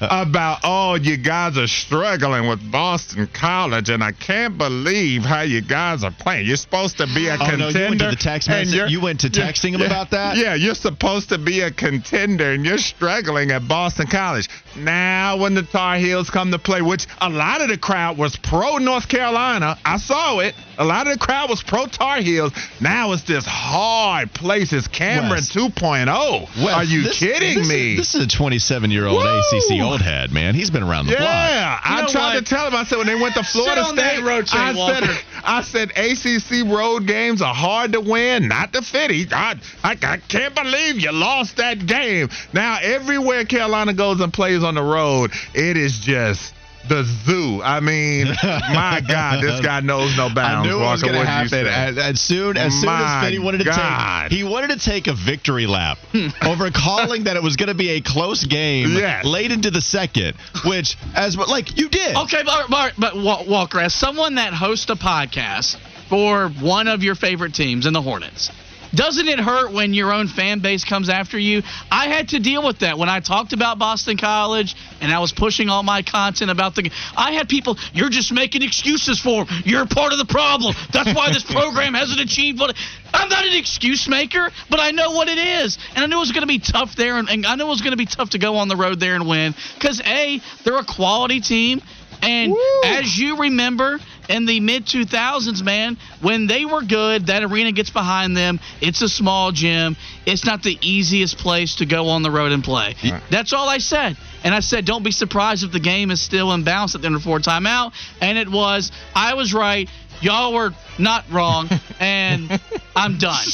about, 0.00 0.60
oh, 0.64 0.94
you 0.94 1.18
guys 1.18 1.58
are 1.58 1.66
struggling 1.66 2.48
with 2.48 2.72
Boston 2.72 3.28
College, 3.32 3.90
and 3.90 4.02
I 4.02 4.12
can't 4.12 4.56
believe 4.56 5.22
how 5.22 5.42
you 5.42 5.60
guys 5.60 6.02
are 6.04 6.10
playing. 6.10 6.46
You're 6.46 6.56
supposed 6.56 6.96
to 6.98 7.06
be 7.06 7.28
a 7.28 7.34
Oh, 7.34 7.36
no, 7.36 7.46
contender. 7.70 7.78
you 7.78 7.88
went 7.90 8.00
to 8.00 8.08
the 8.10 8.16
text 8.16 8.48
message- 8.48 8.74
you're- 8.74 8.96
went 8.96 9.20
to 9.20 9.28
yeah, 9.28 9.46
texting 9.46 9.74
him 9.74 9.80
yeah, 9.80 9.86
about 9.88 10.10
that? 10.12 10.36
Yeah, 10.38 10.54
you're 10.54 10.74
supposed 10.74 11.28
to 11.30 11.36
be 11.38 11.60
a 11.60 11.70
contender, 11.70 12.52
and 12.52 12.64
you're 12.64 12.78
struggling 12.78 13.50
at 13.50 13.68
Boston 13.68 14.06
College. 14.06 14.48
Now, 14.74 15.36
when 15.36 15.54
the 15.54 15.62
Tar 15.62 15.96
Heels 15.96 16.30
come 16.30 16.50
to 16.52 16.58
play, 16.58 16.80
which 16.80 17.06
a 17.20 17.28
lot 17.28 17.60
of 17.60 17.68
the 17.68 17.76
crowd 17.76 18.16
was 18.16 18.36
pro 18.36 18.78
North 18.78 19.06
Carolina, 19.08 19.76
I 19.84 19.98
saw 19.98 20.38
it. 20.38 20.54
A 20.80 20.84
lot 20.84 21.06
of 21.06 21.12
the 21.12 21.18
crowd 21.18 21.50
was 21.50 21.62
pro 21.62 21.84
Tar 21.84 22.22
Heels. 22.22 22.52
Now 22.80 23.12
it's 23.12 23.22
this 23.24 23.44
hard 23.46 24.32
place. 24.32 24.72
It's 24.72 24.88
Cameron 24.88 25.28
Wes. 25.30 25.50
2.0. 25.52 26.64
Wes, 26.64 26.74
Are 26.74 26.82
you 26.84 27.02
this- 27.02 27.18
kidding 27.18 27.58
this 27.58 27.68
me? 27.68 27.92
Is, 27.92 27.98
this 27.98 28.14
is 28.14 28.24
a 28.24 28.28
27 28.28 28.90
year 28.90 29.06
old 29.06 29.22
ACC 29.22 29.78
old 29.82 30.00
head, 30.00 30.32
man. 30.32 30.54
He's 30.54 30.70
been 30.70 30.82
around 30.82 31.04
the 31.06 31.12
block. 31.16 31.28
Yeah, 31.28 31.80
I 31.84 32.06
tried 32.10 32.34
what? 32.34 32.46
to 32.46 32.54
tell 32.54 32.66
him. 32.66 32.74
I 32.74 32.84
said 32.84 32.96
when 32.96 33.06
they 33.06 33.14
went 33.14 33.34
to 33.34 33.42
Florida 33.44 33.82
on 33.82 33.96
that, 33.96 34.16
State, 34.46 34.54
I 34.54 34.72
said, 34.72 35.24
I 35.44 35.60
said 35.62 35.90
ACC 35.98 36.66
road 36.72 37.06
games 37.06 37.42
are 37.42 37.54
hard 37.54 37.92
to 37.92 38.00
win, 38.00 38.48
not 38.48 38.72
to 38.72 38.80
fit. 38.80 39.10
He- 39.10 39.26
I, 39.30 39.56
I, 39.84 39.98
I 40.02 40.16
can't 40.28 40.54
believe 40.54 40.98
you 40.98 41.12
lost 41.12 41.58
that 41.58 41.84
game. 41.84 42.30
Now 42.54 42.78
everywhere 42.80 43.44
Carolina 43.44 43.92
goes 43.92 44.20
and 44.20 44.32
plays 44.32 44.64
on 44.64 44.76
the 44.76 44.82
road, 44.82 45.32
it 45.52 45.76
is 45.76 45.98
just 46.00 46.54
the 46.90 47.04
zoo. 47.24 47.62
I 47.62 47.78
mean, 47.80 48.26
my 48.42 49.00
God, 49.06 49.42
this 49.42 49.60
guy 49.60 49.80
knows 49.80 50.16
no 50.16 50.28
bounds. 50.28 50.66
I 50.66 50.70
knew 50.70 50.76
it 50.76 50.82
was 50.82 51.02
going 51.02 51.14
to 51.14 51.24
happen. 51.24 51.66
As, 51.66 51.96
as 51.96 52.20
soon 52.20 52.56
as 52.56 52.74
soon 52.74 52.86
My 52.86 53.20
as 53.20 53.24
Fitty 53.24 53.38
wanted 53.38 53.58
to 53.58 53.64
God. 53.64 54.28
take 54.28 54.36
he 54.36 54.44
wanted 54.44 54.70
to 54.70 54.78
take 54.78 55.06
a 55.06 55.14
victory 55.14 55.66
lap 55.66 55.98
hmm. 56.12 56.28
over 56.42 56.70
calling 56.70 57.24
that 57.24 57.36
it 57.36 57.42
was 57.42 57.56
going 57.56 57.68
to 57.68 57.74
be 57.74 57.90
a 57.90 58.00
close 58.00 58.44
game 58.44 58.90
Yes. 58.90 59.24
late 59.24 59.52
into 59.52 59.70
the 59.70 59.80
second, 59.80 60.36
which 60.66 60.96
as 61.14 61.36
like 61.36 61.78
you 61.78 61.88
did. 61.88 62.16
Okay, 62.16 62.42
but, 62.44 62.68
but, 62.68 62.94
but 62.98 63.16
Walker, 63.16 63.78
as 63.78 63.94
someone 63.94 64.34
that 64.34 64.52
hosts 64.52 64.90
a 64.90 64.96
podcast 64.96 65.76
for 66.08 66.48
one 66.48 66.88
of 66.88 67.04
your 67.04 67.14
favorite 67.14 67.54
teams 67.54 67.86
in 67.86 67.92
the 67.92 68.02
Hornets, 68.02 68.50
doesn't 68.94 69.28
it 69.28 69.38
hurt 69.38 69.72
when 69.72 69.94
your 69.94 70.12
own 70.12 70.28
fan 70.28 70.60
base 70.60 70.84
comes 70.84 71.08
after 71.08 71.38
you? 71.38 71.62
I 71.90 72.08
had 72.08 72.28
to 72.30 72.40
deal 72.40 72.64
with 72.66 72.80
that 72.80 72.98
when 72.98 73.08
I 73.08 73.20
talked 73.20 73.52
about 73.52 73.78
Boston 73.78 74.16
College 74.16 74.74
and 75.00 75.12
I 75.12 75.18
was 75.18 75.32
pushing 75.32 75.68
all 75.68 75.82
my 75.82 76.02
content 76.02 76.50
about 76.50 76.74
the. 76.74 76.90
I 77.16 77.32
had 77.32 77.48
people, 77.48 77.76
you're 77.92 78.10
just 78.10 78.32
making 78.32 78.62
excuses 78.62 79.20
for 79.20 79.42
'em. 79.42 79.62
You're 79.64 79.86
part 79.86 80.12
of 80.12 80.18
the 80.18 80.24
problem. 80.24 80.74
That's 80.92 81.14
why 81.14 81.32
this 81.32 81.44
program 81.50 81.94
hasn't 81.94 82.20
achieved 82.20 82.60
what. 82.60 82.76
I'm 83.12 83.28
not 83.28 83.44
an 83.44 83.56
excuse 83.56 84.08
maker, 84.08 84.50
but 84.68 84.78
I 84.80 84.92
know 84.92 85.10
what 85.12 85.28
it 85.28 85.38
is, 85.38 85.78
and 85.94 86.04
I 86.04 86.06
knew 86.06 86.16
it 86.16 86.20
was 86.20 86.32
going 86.32 86.42
to 86.42 86.46
be 86.46 86.60
tough 86.60 86.94
there, 86.94 87.18
and, 87.18 87.28
and 87.28 87.44
I 87.44 87.56
knew 87.56 87.66
it 87.66 87.68
was 87.68 87.80
going 87.80 87.92
to 87.92 87.96
be 87.96 88.06
tough 88.06 88.30
to 88.30 88.38
go 88.38 88.56
on 88.56 88.68
the 88.68 88.76
road 88.76 89.00
there 89.00 89.14
and 89.16 89.26
win. 89.26 89.54
Because 89.74 90.00
a, 90.04 90.40
they're 90.64 90.78
a 90.78 90.84
quality 90.84 91.40
team. 91.40 91.82
And 92.22 92.54
as 92.84 93.16
you 93.18 93.38
remember, 93.38 93.98
in 94.30 94.46
the 94.46 94.60
mid 94.60 94.86
2000s, 94.86 95.62
man, 95.62 95.98
when 96.22 96.46
they 96.46 96.64
were 96.64 96.82
good, 96.82 97.26
that 97.26 97.42
arena 97.42 97.72
gets 97.72 97.90
behind 97.90 98.36
them. 98.36 98.60
It's 98.80 99.02
a 99.02 99.08
small 99.08 99.50
gym. 99.50 99.96
It's 100.24 100.46
not 100.46 100.62
the 100.62 100.78
easiest 100.80 101.38
place 101.38 101.76
to 101.76 101.86
go 101.86 102.08
on 102.08 102.22
the 102.22 102.30
road 102.30 102.52
and 102.52 102.62
play. 102.62 102.94
That's 103.30 103.52
all 103.52 103.68
I 103.68 103.78
said. 103.78 104.16
And 104.44 104.54
I 104.54 104.60
said, 104.60 104.84
don't 104.86 105.02
be 105.02 105.10
surprised 105.10 105.64
if 105.64 105.72
the 105.72 105.80
game 105.80 106.10
is 106.10 106.20
still 106.20 106.52
in 106.52 106.64
imbalanced 106.64 106.94
at 106.94 107.02
the 107.02 107.06
end 107.06 107.16
of 107.16 107.22
four 107.22 107.40
timeout. 107.40 107.92
And 108.20 108.38
it 108.38 108.48
was. 108.48 108.92
I 109.14 109.34
was 109.34 109.52
right. 109.52 109.90
Y'all 110.20 110.54
were 110.54 110.70
not 110.98 111.24
wrong. 111.30 111.68
and 112.00 112.60
I'm 112.94 113.18
done. 113.18 113.44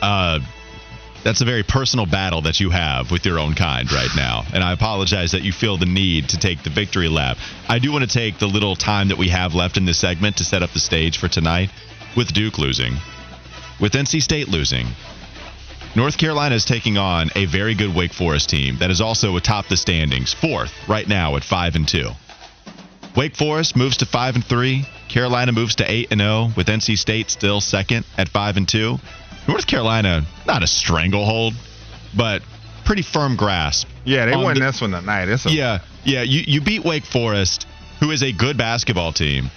Uh, 0.00 0.40
that's 1.24 1.40
a 1.40 1.44
very 1.44 1.62
personal 1.62 2.06
battle 2.06 2.42
that 2.42 2.60
you 2.60 2.70
have 2.70 3.10
with 3.10 3.26
your 3.26 3.38
own 3.38 3.54
kind 3.54 3.90
right 3.92 4.10
now. 4.16 4.44
And 4.52 4.62
I 4.62 4.72
apologize 4.72 5.32
that 5.32 5.42
you 5.42 5.52
feel 5.52 5.76
the 5.76 5.86
need 5.86 6.28
to 6.30 6.38
take 6.38 6.62
the 6.62 6.70
victory 6.70 7.08
lap. 7.08 7.36
I 7.68 7.78
do 7.78 7.92
want 7.92 8.08
to 8.08 8.10
take 8.10 8.38
the 8.38 8.46
little 8.46 8.76
time 8.76 9.08
that 9.08 9.18
we 9.18 9.28
have 9.28 9.54
left 9.54 9.76
in 9.76 9.84
this 9.84 9.98
segment 9.98 10.36
to 10.38 10.44
set 10.44 10.62
up 10.62 10.70
the 10.72 10.80
stage 10.80 11.18
for 11.18 11.28
tonight 11.28 11.70
with 12.16 12.32
Duke 12.32 12.58
losing, 12.58 12.94
with 13.80 13.92
NC 13.92 14.22
State 14.22 14.48
losing. 14.48 14.86
North 15.94 16.18
Carolina 16.18 16.54
is 16.54 16.64
taking 16.64 16.98
on 16.98 17.30
a 17.34 17.46
very 17.46 17.74
good 17.74 17.94
Wake 17.94 18.12
Forest 18.12 18.50
team 18.50 18.76
that 18.78 18.90
is 18.90 19.00
also 19.00 19.36
atop 19.36 19.68
the 19.68 19.76
standings, 19.76 20.32
fourth 20.32 20.72
right 20.88 21.08
now 21.08 21.36
at 21.36 21.42
5 21.42 21.76
and 21.76 21.88
2. 21.88 22.10
Wake 23.16 23.34
Forest 23.34 23.74
moves 23.74 23.96
to 23.96 24.06
5 24.06 24.36
and 24.36 24.44
3. 24.44 24.86
Carolina 25.08 25.50
moves 25.50 25.74
to 25.76 25.90
8 25.90 26.08
and 26.12 26.20
0 26.20 26.50
with 26.56 26.68
NC 26.68 26.96
State 26.98 27.30
still 27.30 27.60
second 27.60 28.04
at 28.16 28.28
5 28.28 28.58
and 28.58 28.68
2. 28.68 28.98
North 29.48 29.66
Carolina 29.66 30.24
not 30.46 30.62
a 30.62 30.66
stranglehold, 30.66 31.54
but 32.16 32.42
pretty 32.84 33.02
firm 33.02 33.34
grasp. 33.36 33.88
yeah, 34.04 34.26
they 34.26 34.32
on 34.34 34.44
won 34.44 34.54
the- 34.54 34.60
this 34.60 34.80
one 34.80 34.92
tonight. 34.92 35.28
It's 35.28 35.46
a, 35.46 35.50
Yeah, 35.50 35.78
yeah, 36.04 36.22
you 36.22 36.44
you 36.46 36.60
beat 36.60 36.84
Wake 36.84 37.04
Forest, 37.04 37.66
who 38.00 38.10
is 38.10 38.22
a 38.22 38.30
good 38.32 38.56
basketball 38.56 39.12
team. 39.12 39.50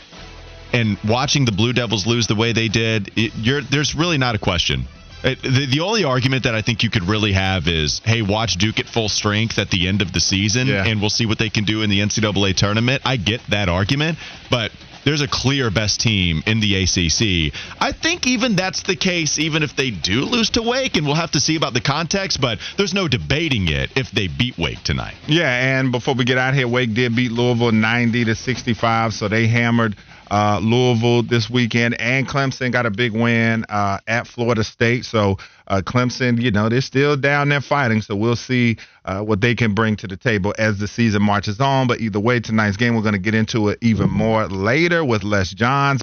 And 0.74 0.98
watching 1.04 1.44
the 1.44 1.52
Blue 1.52 1.74
Devils 1.74 2.08
lose 2.08 2.28
the 2.28 2.36
way 2.36 2.54
they 2.54 2.70
did, 2.70 3.12
it, 3.18 3.34
you're, 3.36 3.62
there's 3.62 3.94
really 3.94 4.18
not 4.18 4.36
a 4.36 4.38
question. 4.38 4.86
It, 5.24 5.42
the, 5.42 5.68
the 5.68 5.80
only 5.82 6.04
argument 6.04 6.44
that 6.44 6.56
I 6.56 6.62
think 6.62 6.84
you 6.84 6.90
could 6.90 7.04
really 7.04 7.34
have 7.34 7.68
is, 7.68 8.02
hey, 8.06 8.22
watch 8.22 8.56
Duke 8.56 8.80
at 8.80 8.88
full 8.88 9.10
strength 9.10 9.60
at 9.60 9.70
the 9.70 9.88
end 9.88 10.02
of 10.02 10.12
the 10.14 10.20
season, 10.20 10.68
Yeah. 10.68 10.86
and 10.86 11.00
we'll 11.02 11.10
see 11.10 11.26
what 11.26 11.38
they 11.38 11.50
can 11.50 11.64
do 11.64 11.82
in 11.84 11.90
the 11.90 12.00
NCAA 12.00 12.56
tournament. 12.56 13.02
I 13.06 13.18
get 13.18 13.42
that 13.50 13.70
argument, 13.70 14.18
but 14.50 14.72
there's 15.04 15.22
a 15.22 15.28
clear 15.28 15.72
best 15.72 16.00
team 16.00 16.44
in 16.46 16.60
the 16.60 16.76
ACC. 16.84 17.54
I 17.82 17.92
think 17.92 18.28
even 18.28 18.56
that's 18.56 18.84
the 18.84 18.96
case, 18.96 19.40
even 19.40 19.64
if 19.64 19.76
they 19.76 19.90
do 19.90 20.26
lose 20.26 20.52
to 20.52 20.62
Wake, 20.62 20.96
and 20.96 21.06
we'll 21.08 21.16
have 21.16 21.32
to 21.32 21.40
see 21.40 21.56
about 21.56 21.74
the 21.74 21.82
context, 21.82 22.40
but 22.40 22.60
there's 22.78 22.94
no 22.94 23.08
debating 23.08 23.68
it 23.68 23.90
if 23.96 24.12
they 24.12 24.28
beat 24.28 24.58
Wake 24.60 24.84
tonight. 24.84 25.16
Yeah, 25.28 25.80
and 25.80 25.92
before 25.92 26.14
we 26.14 26.24
get 26.24 26.38
out 26.38 26.54
here, 26.54 26.68
Wake 26.68 26.94
did 26.94 27.16
beat 27.16 27.32
Louisville 27.32 27.72
90 27.72 28.26
to 28.26 28.36
65, 28.36 29.14
so 29.14 29.28
they 29.28 29.48
hammered 29.48 29.96
uh, 30.32 30.62
Louisville 30.64 31.24
this 31.24 31.50
weekend, 31.50 32.00
and 32.00 32.26
Clemson 32.26 32.72
got 32.72 32.86
a 32.86 32.90
big 32.90 33.12
win 33.12 33.66
uh, 33.68 34.00
at 34.08 34.28
Florida 34.28 34.64
State. 34.64 35.04
So 35.04 35.38
uh, 35.68 35.82
Clemson, 35.86 36.42
you 36.42 36.52
know, 36.52 36.70
they're 36.70 36.80
still 36.80 37.18
down 37.18 37.50
there 37.50 37.60
fighting. 37.60 38.02
So 38.02 38.16
we'll 38.16 38.38
see 38.38 38.78
uh, 39.04 39.22
what 39.24 39.42
they 39.42 39.56
can 39.56 39.74
bring 39.74 39.98
to 39.98 40.08
the 40.08 40.16
table 40.16 40.56
as 40.58 40.80
the 40.80 40.88
season 40.88 41.22
marches 41.22 41.60
on. 41.60 41.88
But 41.88 42.00
either 42.00 42.20
way, 42.20 42.40
tonight's 42.40 42.78
game, 42.78 42.96
we're 42.96 43.02
going 43.02 43.12
to 43.12 43.20
get 43.20 43.36
into 43.36 43.68
it 43.68 43.80
even 43.82 44.10
more 44.10 44.48
later 44.48 45.04
with 45.04 45.24
Les 45.24 45.52
Johns. 45.54 46.00